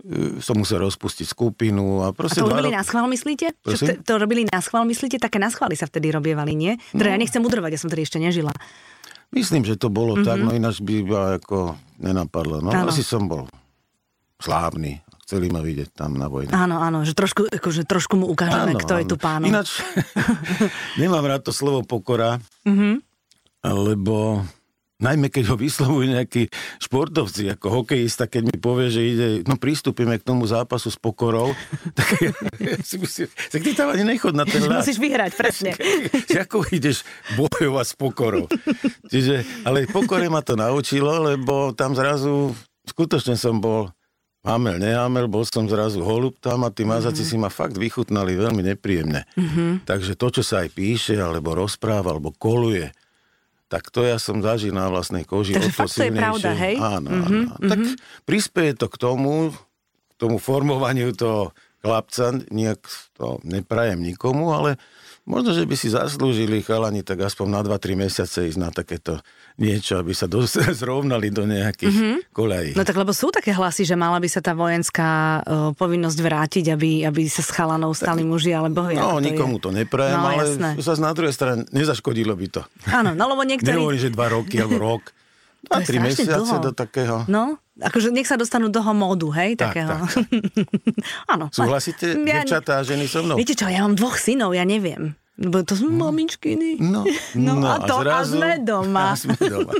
e, 0.03 0.43
som 0.43 0.59
musel 0.59 0.83
rozpustiť 0.83 1.23
skupinu. 1.23 2.03
A, 2.03 2.12
proste 2.12 2.43
a 2.43 2.51
to 2.51 2.51
robili 2.51 2.75
na 2.75 2.83
schvál, 2.83 3.07
myslíte? 3.07 3.55
Čo 3.63 3.79
to, 3.79 3.95
to 4.03 4.13
robili 4.19 4.43
na 4.43 4.59
schvál, 4.59 4.83
myslíte? 4.83 5.23
Také 5.23 5.39
na 5.39 5.47
schvály 5.47 5.79
sa 5.79 5.88
vtedy 5.88 6.12
robievali, 6.12 6.51
nie? 6.51 6.75
Teda 6.91 7.07
no. 7.07 7.13
ja 7.15 7.19
nechcem 7.23 7.39
udrovať, 7.39 7.71
ja 7.71 7.79
som 7.79 7.88
tedy 7.88 8.03
ešte 8.03 8.19
nežila. 8.19 8.51
Myslím, 9.31 9.63
že 9.63 9.79
to 9.79 9.88
bolo 9.88 10.19
mm-hmm. 10.19 10.27
tak, 10.27 10.38
no 10.43 10.51
ináč 10.51 10.83
by 10.83 10.93
iba 10.99 11.19
ako 11.39 11.79
nenapadlo. 12.03 12.59
No 12.59 12.75
ano. 12.75 12.91
asi 12.91 13.07
som 13.07 13.31
bol 13.31 13.47
slávny 14.43 14.99
chceli 15.23 15.47
ma 15.47 15.63
vidieť 15.63 15.95
tam 15.95 16.19
na 16.19 16.27
vojne. 16.27 16.51
Áno, 16.51 16.84
áno, 16.84 17.08
že 17.08 17.15
trošku, 17.15 17.47
akože 17.47 17.88
trošku 17.88 18.19
mu 18.19 18.27
ukážeme, 18.27 18.75
áno, 18.75 18.82
kto 18.84 18.93
áno. 18.93 18.99
je 18.99 19.06
tu 19.08 19.15
pánom. 19.15 19.47
Ináč, 19.47 19.79
nemám 21.01 21.23
rád 21.23 21.47
to 21.47 21.56
slovo 21.56 21.79
pokora, 21.88 22.43
mm-hmm. 22.67 22.95
lebo 23.63 24.43
najmä 24.99 25.27
keď 25.32 25.51
ho 25.51 25.56
vyslovujú 25.60 26.06
nejakí 26.12 26.51
športovci, 26.79 27.56
ako 27.56 27.84
hokejista, 27.84 28.27
keď 28.27 28.43
mi 28.51 28.58
povie, 28.60 28.88
že 28.91 29.01
ide, 29.01 29.27
no 29.47 29.56
prístupíme 29.60 30.19
k 30.19 30.27
tomu 30.27 30.43
zápasu 30.43 30.91
s 30.91 30.99
pokorou, 30.99 31.56
tak 31.97 32.08
ja, 32.19 32.32
ja 32.60 32.75
si 32.89 32.99
myslím, 32.99 33.27
tak 33.32 33.60
ty 33.63 33.71
tam 33.71 33.95
ani 33.95 34.03
nechod 34.03 34.36
na 34.36 34.43
ten. 34.43 34.60
Musíš 34.63 34.99
vyhrať, 34.99 35.32
presne. 35.39 35.71
ako 36.36 36.67
ideš 36.67 37.08
bojovať 37.39 37.86
s 37.88 37.95
pokorou. 37.95 38.45
Čiže, 39.08 39.47
ale 39.63 39.88
pokore 39.88 40.27
ma 40.27 40.43
to 40.43 40.60
naučilo, 40.60 41.32
lebo 41.32 41.71
tam 41.71 41.95
zrazu 41.95 42.51
skutočne 42.84 43.39
som 43.39 43.63
bol 43.63 43.88
Amel, 44.43 44.75
neamel, 44.75 45.32
bol 45.32 45.47
som 45.47 45.63
zrazu 45.71 46.03
holub 46.03 46.36
tam 46.43 46.67
a 46.67 46.69
tí 46.69 46.84
mazaci 46.84 47.23
mm-hmm. 47.23 47.39
si 47.39 47.43
ma 47.47 47.47
fakt 47.47 47.79
vychutnali 47.79 48.36
veľmi 48.36 48.60
nepríjemne. 48.75 49.23
Mm-hmm. 49.39 49.88
Takže 49.88 50.19
to, 50.19 50.27
čo 50.36 50.43
sa 50.43 50.67
aj 50.67 50.75
píše, 50.75 51.15
alebo 51.15 51.56
rozpráva, 51.56 52.12
alebo 52.12 52.36
koluje, 52.36 52.91
tak 53.71 53.88
to 53.88 54.03
ja 54.03 54.19
som 54.19 54.43
zažil 54.43 54.75
na 54.75 54.91
vlastnej 54.91 55.23
koži. 55.23 55.56
Takže 55.56 55.71
fakt 55.71 55.95
to 55.95 56.06
je 56.06 56.12
pravda, 56.12 56.51
hej? 56.60 56.75
Áno, 56.75 57.08
mm-hmm. 57.08 57.23
áno. 57.23 57.39
Mm-hmm. 57.56 57.69
Tak 57.71 57.79
prispieje 58.27 58.73
to 58.75 58.91
k 58.91 58.95
tomu, 58.99 59.56
k 60.12 60.13
tomu 60.19 60.36
formovaniu 60.43 61.15
toho 61.15 61.56
chlapca, 61.79 62.36
nejak 62.51 62.84
to 63.15 63.39
neprajem 63.47 64.03
nikomu, 64.03 64.51
ale 64.51 64.75
možno, 65.23 65.55
že 65.55 65.63
by 65.63 65.75
si 65.79 65.88
zaslúžili 65.88 66.59
chalani 66.63 66.99
tak 67.03 67.23
aspoň 67.23 67.47
na 67.47 67.62
2-3 67.63 67.95
mesiace 67.95 68.43
ísť 68.47 68.59
na 68.59 68.69
takéto 68.75 69.23
niečo, 69.55 70.01
aby 70.01 70.12
sa 70.12 70.27
do, 70.27 70.43
zrovnali 70.81 71.31
do 71.31 71.47
nejakých 71.47 71.95
mm-hmm. 71.95 72.17
kolejí. 72.36 72.71
No 72.75 72.83
tak 72.83 72.99
lebo 72.99 73.15
sú 73.15 73.31
také 73.31 73.55
hlasy, 73.55 73.88
že 73.88 73.95
mala 73.95 74.19
by 74.19 74.29
sa 74.29 74.43
tá 74.43 74.51
vojenská 74.51 75.09
uh, 75.39 75.71
povinnosť 75.77 76.19
vrátiť, 76.19 76.65
aby, 76.75 77.07
aby 77.07 77.21
sa 77.31 77.45
s 77.45 77.49
chalanou 77.55 77.95
stali 77.95 78.25
muži, 78.27 78.51
alebo 78.51 78.88
ja, 78.91 78.99
No, 78.99 79.19
to 79.19 79.23
nikomu 79.23 79.57
je. 79.59 79.63
to 79.63 79.69
neprajem, 79.71 80.19
no, 80.19 80.27
ale 80.27 80.43
sa 80.79 80.93
na 80.99 81.13
druhej 81.15 81.33
strane 81.33 81.63
nezaškodilo 81.71 82.36
by 82.36 82.47
to. 82.49 82.62
Áno, 82.91 83.15
no 83.15 83.23
lebo 83.31 83.47
niektorí... 83.47 83.79
Nehovorí, 83.79 83.99
že 83.99 84.12
dva 84.12 84.27
roky 84.31 84.59
alebo 84.59 84.77
rok. 84.79 85.03
A 85.71 85.80
tri 85.80 85.99
mesiace 85.99 86.36
dlho. 86.36 86.60
do 86.60 86.71
takého. 86.76 87.23
No, 87.32 87.56
akože 87.80 88.12
nech 88.12 88.28
sa 88.28 88.36
dostanú 88.36 88.67
do 88.67 88.84
módu, 88.91 89.32
hej, 89.32 89.56
tak, 89.56 89.71
takého. 89.71 89.95
Tak, 89.95 90.12
tak. 90.12 90.28
Áno. 91.34 91.45
Súhlasíte, 91.47 92.19
ja, 92.19 92.43
devčatá 92.43 92.80
a 92.80 92.84
ženy 92.84 93.08
so 93.08 93.23
mnou? 93.23 93.39
Viete 93.39 93.56
čo, 93.56 93.71
ja 93.71 93.88
mám 93.88 93.95
dvoch 93.95 94.19
synov, 94.19 94.52
ja 94.52 94.67
neviem. 94.67 95.15
Lebo 95.39 95.65
to 95.65 95.73
sú 95.73 95.89
no. 95.89 96.12
mamičkiny. 96.12 96.78
No, 96.84 97.08
no, 97.39 97.52
no 97.58 97.65
a, 97.65 97.82
to, 97.88 98.04
a, 98.04 98.21
zrazu, 98.28 98.38
a 98.38 98.41
sme 98.43 98.52
doma. 98.62 99.04
A 99.12 99.17
sme 99.17 99.36
doma. 99.39 99.71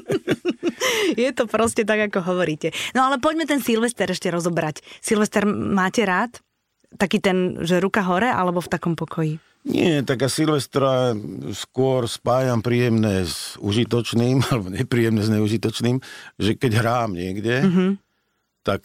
Je 1.14 1.30
to 1.36 1.46
proste 1.46 1.84
tak, 1.86 2.10
ako 2.10 2.24
hovoríte. 2.34 2.74
No 2.98 3.06
ale 3.06 3.22
poďme 3.22 3.46
ten 3.46 3.62
Silvester 3.62 4.10
ešte 4.10 4.32
rozobrať. 4.32 4.82
Silvester 5.04 5.46
máte 5.46 6.08
rád? 6.08 6.40
Taký 6.96 7.18
ten, 7.22 7.38
že 7.62 7.82
ruka 7.82 8.06
hore, 8.06 8.30
alebo 8.30 8.62
v 8.62 8.70
takom 8.70 8.94
pokoji? 8.94 9.38
Nie, 9.64 10.04
tak 10.04 10.28
a 10.28 10.30
Silvestra 10.30 11.16
skôr 11.56 12.04
spájam 12.12 12.60
príjemné 12.60 13.24
s 13.24 13.56
užitočným, 13.64 14.44
alebo 14.52 14.68
nepríjemné 14.68 15.24
s 15.24 15.32
neužitočným, 15.32 16.04
že 16.36 16.60
keď 16.60 16.72
hrám 16.84 17.16
niekde, 17.16 17.56
mm-hmm. 17.64 17.92
tak 18.68 18.84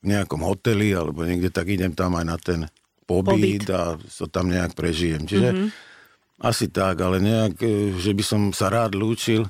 v 0.00 0.04
nejakom 0.16 0.40
hoteli, 0.40 0.96
alebo 0.96 1.28
niekde, 1.28 1.52
tak 1.52 1.68
idem 1.68 1.92
tam 1.92 2.16
aj 2.16 2.24
na 2.24 2.36
ten 2.40 2.60
pobyt, 3.04 3.36
pobyt. 3.36 3.70
a 3.70 4.00
to 4.00 4.24
tam 4.32 4.48
nejak 4.48 4.72
prežijem. 4.72 5.28
Čiže 5.28 5.48
mm-hmm. 5.52 5.68
asi 6.40 6.72
tak, 6.72 6.96
ale 7.04 7.20
nejak, 7.20 7.60
e, 7.60 7.92
že 8.00 8.16
by 8.16 8.24
som 8.24 8.40
sa 8.56 8.72
rád 8.72 8.96
lúčil. 8.96 9.44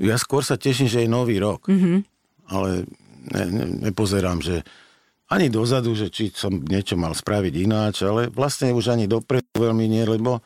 Ja 0.00 0.16
skôr 0.16 0.40
sa 0.40 0.56
teším, 0.56 0.88
že 0.88 1.04
je 1.04 1.08
nový 1.10 1.36
rok. 1.36 1.68
Mm-hmm. 1.68 1.98
Ale 2.48 2.88
ne, 3.28 3.44
ne, 3.48 3.64
nepozerám, 3.88 4.40
že 4.40 4.64
ani 5.34 5.50
dozadu, 5.50 5.98
že 5.98 6.08
či 6.14 6.30
som 6.30 6.54
niečo 6.62 6.94
mal 6.94 7.10
spraviť 7.10 7.54
ináč, 7.58 8.06
ale 8.06 8.30
vlastne 8.30 8.70
už 8.70 8.94
ani 8.94 9.10
dopredu 9.10 9.50
veľmi 9.58 9.84
nie, 9.90 10.06
lebo 10.06 10.38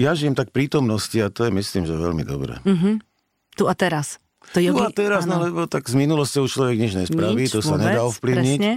ja 0.00 0.16
žijem 0.16 0.32
tak 0.34 0.50
prítomnosti 0.50 1.14
a 1.20 1.28
to 1.28 1.46
je 1.46 1.52
myslím, 1.52 1.84
že 1.84 1.94
veľmi 1.94 2.24
dobré. 2.24 2.58
Mm-hmm. 2.64 2.94
Tu 3.54 3.64
a 3.68 3.74
teraz. 3.76 4.18
To 4.56 4.58
jogi... 4.58 4.80
Tu 4.80 4.82
a 4.82 4.90
teraz, 4.90 5.22
no 5.28 5.38
lebo 5.38 5.68
tak 5.68 5.86
z 5.86 5.94
minulosťou 5.94 6.48
človek 6.48 6.76
nič 6.80 6.92
nespraví, 6.96 7.46
nič, 7.46 7.54
to 7.54 7.62
sa 7.62 7.78
vôbec, 7.78 7.94
nedá 7.94 8.02
ovplyvniť. 8.08 8.58
Presne. 8.58 8.74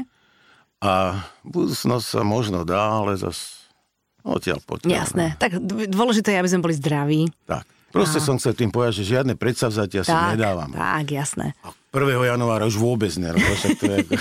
A 0.77 1.25
budúcnosť 1.41 2.05
sa 2.05 2.21
možno 2.21 2.61
dá, 2.61 3.01
ale 3.01 3.17
zase 3.17 3.65
odtiaľ 4.21 4.61
potiaľ. 4.61 4.93
Jasné. 4.93 5.25
No. 5.33 5.39
Tak 5.41 5.51
dôležité 5.89 6.35
je, 6.35 6.39
aby 6.43 6.49
sme 6.53 6.61
boli 6.61 6.75
zdraví. 6.77 7.21
Tak. 7.49 7.65
Proste 7.89 8.19
a... 8.19 8.23
som 8.23 8.37
chcel 8.37 8.53
tým 8.53 8.69
povedať, 8.69 9.01
že 9.01 9.17
žiadne 9.17 9.33
predsavzatia 9.39 10.05
si 10.05 10.13
nedávam. 10.13 10.69
Tak, 10.69 11.07
jasné. 11.09 11.57
A 11.63 11.73
1. 11.97 12.37
januára 12.37 12.69
už 12.69 12.77
vôbec 12.77 13.09
ne, 13.17 13.33
to 13.33 13.83
je 13.89 13.95
ako... 14.05 14.13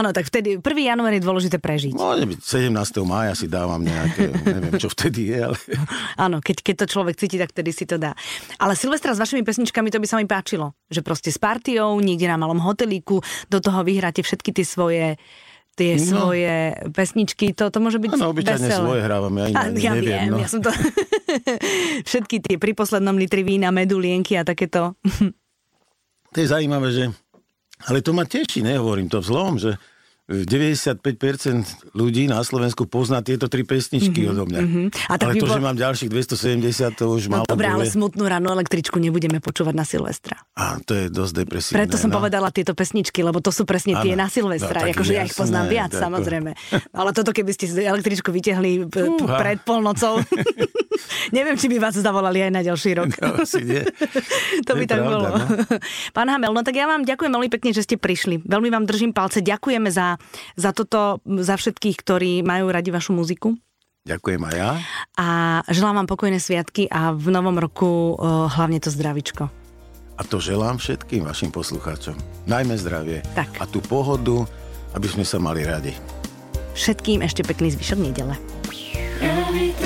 Áno, 0.00 0.08
tak 0.16 0.32
vtedy 0.32 0.56
1. 0.56 0.64
január 0.64 1.12
je 1.12 1.20
dôležité 1.20 1.60
prežiť. 1.60 1.92
Môže 1.92 2.24
byť 2.24 2.40
17. 2.72 3.04
mája 3.04 3.36
si 3.36 3.46
dávam 3.46 3.84
nejaké, 3.84 4.32
neviem 4.32 4.80
čo 4.80 4.88
vtedy 4.88 5.36
je, 5.36 5.38
ale... 5.52 5.56
Áno, 6.24 6.40
keď, 6.40 6.64
keď 6.64 6.74
to 6.84 6.86
človek 6.96 7.20
cíti, 7.20 7.36
tak 7.36 7.52
vtedy 7.52 7.70
si 7.76 7.84
to 7.84 8.00
dá. 8.00 8.16
Ale 8.56 8.72
Silvestra 8.72 9.12
s 9.12 9.20
vašimi 9.20 9.44
pesničkami 9.44 9.92
to 9.92 10.00
by 10.00 10.08
sa 10.08 10.16
mi 10.16 10.24
páčilo. 10.24 10.72
Že 10.88 11.04
proste 11.04 11.28
s 11.28 11.36
partiou, 11.36 12.00
niekde 12.00 12.26
na 12.26 12.40
malom 12.40 12.58
hotelíku, 12.64 13.20
do 13.52 13.58
toho 13.60 13.84
vyhráte 13.84 14.24
všetky 14.24 14.56
tie 14.56 14.64
svoje 14.64 15.20
tie 15.80 15.96
no. 15.96 16.04
svoje 16.04 16.52
pesničky, 16.92 17.56
to, 17.56 17.72
to 17.72 17.78
môže 17.80 17.96
byť 17.96 18.12
Áno, 18.20 18.36
obyčajne 18.36 18.68
veselé. 18.68 18.84
svoje 18.84 19.00
hrávam, 19.00 19.32
ja, 19.32 19.46
ja, 19.48 19.62
ja 19.72 19.92
neviem. 19.96 20.04
Viem, 20.04 20.30
no. 20.34 20.38
ja 20.44 20.48
som 20.50 20.60
to... 20.60 20.68
Všetky 22.10 22.44
tie 22.44 22.60
pri 22.60 22.76
poslednom 22.76 23.16
litri 23.16 23.46
vína, 23.46 23.72
medulienky 23.72 24.36
a 24.36 24.44
takéto. 24.44 25.00
To 26.34 26.40
je 26.40 26.48
zaujímavé, 26.48 26.92
že... 26.92 27.04
Ale 27.88 28.04
to 28.04 28.12
ma 28.12 28.28
teší, 28.28 28.60
nehovorím 28.60 29.08
to 29.08 29.24
vzlom, 29.24 29.58
že 29.58 29.80
95% 30.30 31.02
ľudí 31.98 32.30
na 32.30 32.38
Slovensku 32.46 32.86
pozná 32.86 33.18
tieto 33.18 33.50
tri 33.50 33.66
pesničky 33.66 34.22
mm-hmm, 34.22 34.32
odo 34.38 34.44
mňa. 34.46 34.60
Mm-hmm. 34.62 34.86
A 35.10 35.14
tak 35.18 35.26
ale 35.26 35.42
to, 35.42 35.46
bol... 35.50 35.58
že 35.58 35.60
mám 35.60 35.74
ďalších 35.74 36.06
270, 36.06 36.94
to 36.94 37.04
už 37.10 37.22
no, 37.26 37.42
malo 37.42 37.44
Dobre, 37.50 37.66
ale 37.66 37.90
smutnú 37.90 38.30
ranú 38.30 38.54
električku 38.54 39.02
nebudeme 39.02 39.42
počúvať 39.42 39.74
na 39.74 39.82
Silvestra. 39.82 40.38
A 40.54 40.78
to 40.86 40.94
je 40.94 41.10
dosť 41.10 41.32
depresívne. 41.42 41.82
Preto 41.82 41.98
som 41.98 42.14
no. 42.14 42.22
povedala 42.22 42.54
tieto 42.54 42.78
pesničky, 42.78 43.26
lebo 43.26 43.42
to 43.42 43.50
sú 43.50 43.66
presne 43.66 43.98
ano. 43.98 44.06
tie 44.06 44.14
na 44.14 44.30
Silvestra. 44.30 44.86
No, 44.86 44.94
akože 44.94 45.12
ja 45.18 45.26
ich 45.26 45.34
poznám 45.34 45.66
viac, 45.66 45.90
tako. 45.90 46.06
samozrejme. 46.06 46.50
Ale 46.94 47.10
toto, 47.10 47.34
keby 47.34 47.50
ste 47.50 47.66
električku 47.74 48.30
vyťahli 48.30 48.86
p- 48.86 49.10
p- 49.10 49.26
pred 49.26 49.58
polnocou, 49.66 50.22
neviem, 51.36 51.58
či 51.58 51.66
by 51.66 51.82
vás 51.82 51.98
zavolali 51.98 52.38
aj 52.46 52.52
na 52.54 52.62
ďalší 52.62 53.02
rok. 53.02 53.10
No, 53.18 53.42
asi 53.42 53.66
nie. 53.66 53.82
to 54.68 54.78
by 54.78 54.86
tak 54.86 55.02
pravda, 55.02 55.10
bolo. 55.10 55.26
No. 55.26 55.44
Pán 56.14 56.30
Hamel, 56.30 56.54
no 56.54 56.62
tak 56.62 56.78
ja 56.78 56.86
vám 56.86 57.02
ďakujem 57.02 57.34
veľmi 57.34 57.50
pekne, 57.50 57.74
že 57.74 57.82
ste 57.82 57.98
prišli. 57.98 58.46
Veľmi 58.46 58.70
vám 58.70 58.86
držím 58.86 59.10
palce. 59.10 59.42
Ďakujeme 59.42 59.90
za 59.90 60.19
za 60.54 60.70
toto, 60.74 61.22
za 61.24 61.56
všetkých, 61.56 61.96
ktorí 62.00 62.32
majú 62.44 62.68
radi 62.72 62.90
vašu 62.92 63.14
muziku. 63.14 63.56
Ďakujem 64.00 64.42
aj 64.48 64.54
ja. 64.56 64.70
A 65.20 65.28
želám 65.68 66.02
vám 66.02 66.08
pokojné 66.08 66.40
sviatky 66.40 66.88
a 66.88 67.12
v 67.12 67.28
novom 67.28 67.60
roku 67.60 68.16
hlavne 68.48 68.80
to 68.80 68.88
zdravičko. 68.88 69.52
A 70.16 70.22
to 70.24 70.36
želám 70.36 70.76
všetkým 70.80 71.24
vašim 71.24 71.48
poslucháčom. 71.52 72.16
Najmä 72.44 72.76
zdravie. 72.80 73.24
Tak. 73.32 73.60
A 73.60 73.64
tú 73.64 73.80
pohodu, 73.80 74.44
aby 74.92 75.08
sme 75.08 75.24
sa 75.24 75.40
mali 75.40 75.64
radi. 75.64 75.96
Všetkým 76.76 77.20
ešte 77.24 77.44
pekný 77.44 77.72
zvyšok 77.76 77.98
nedele. 78.00 78.36
Every 79.20 79.76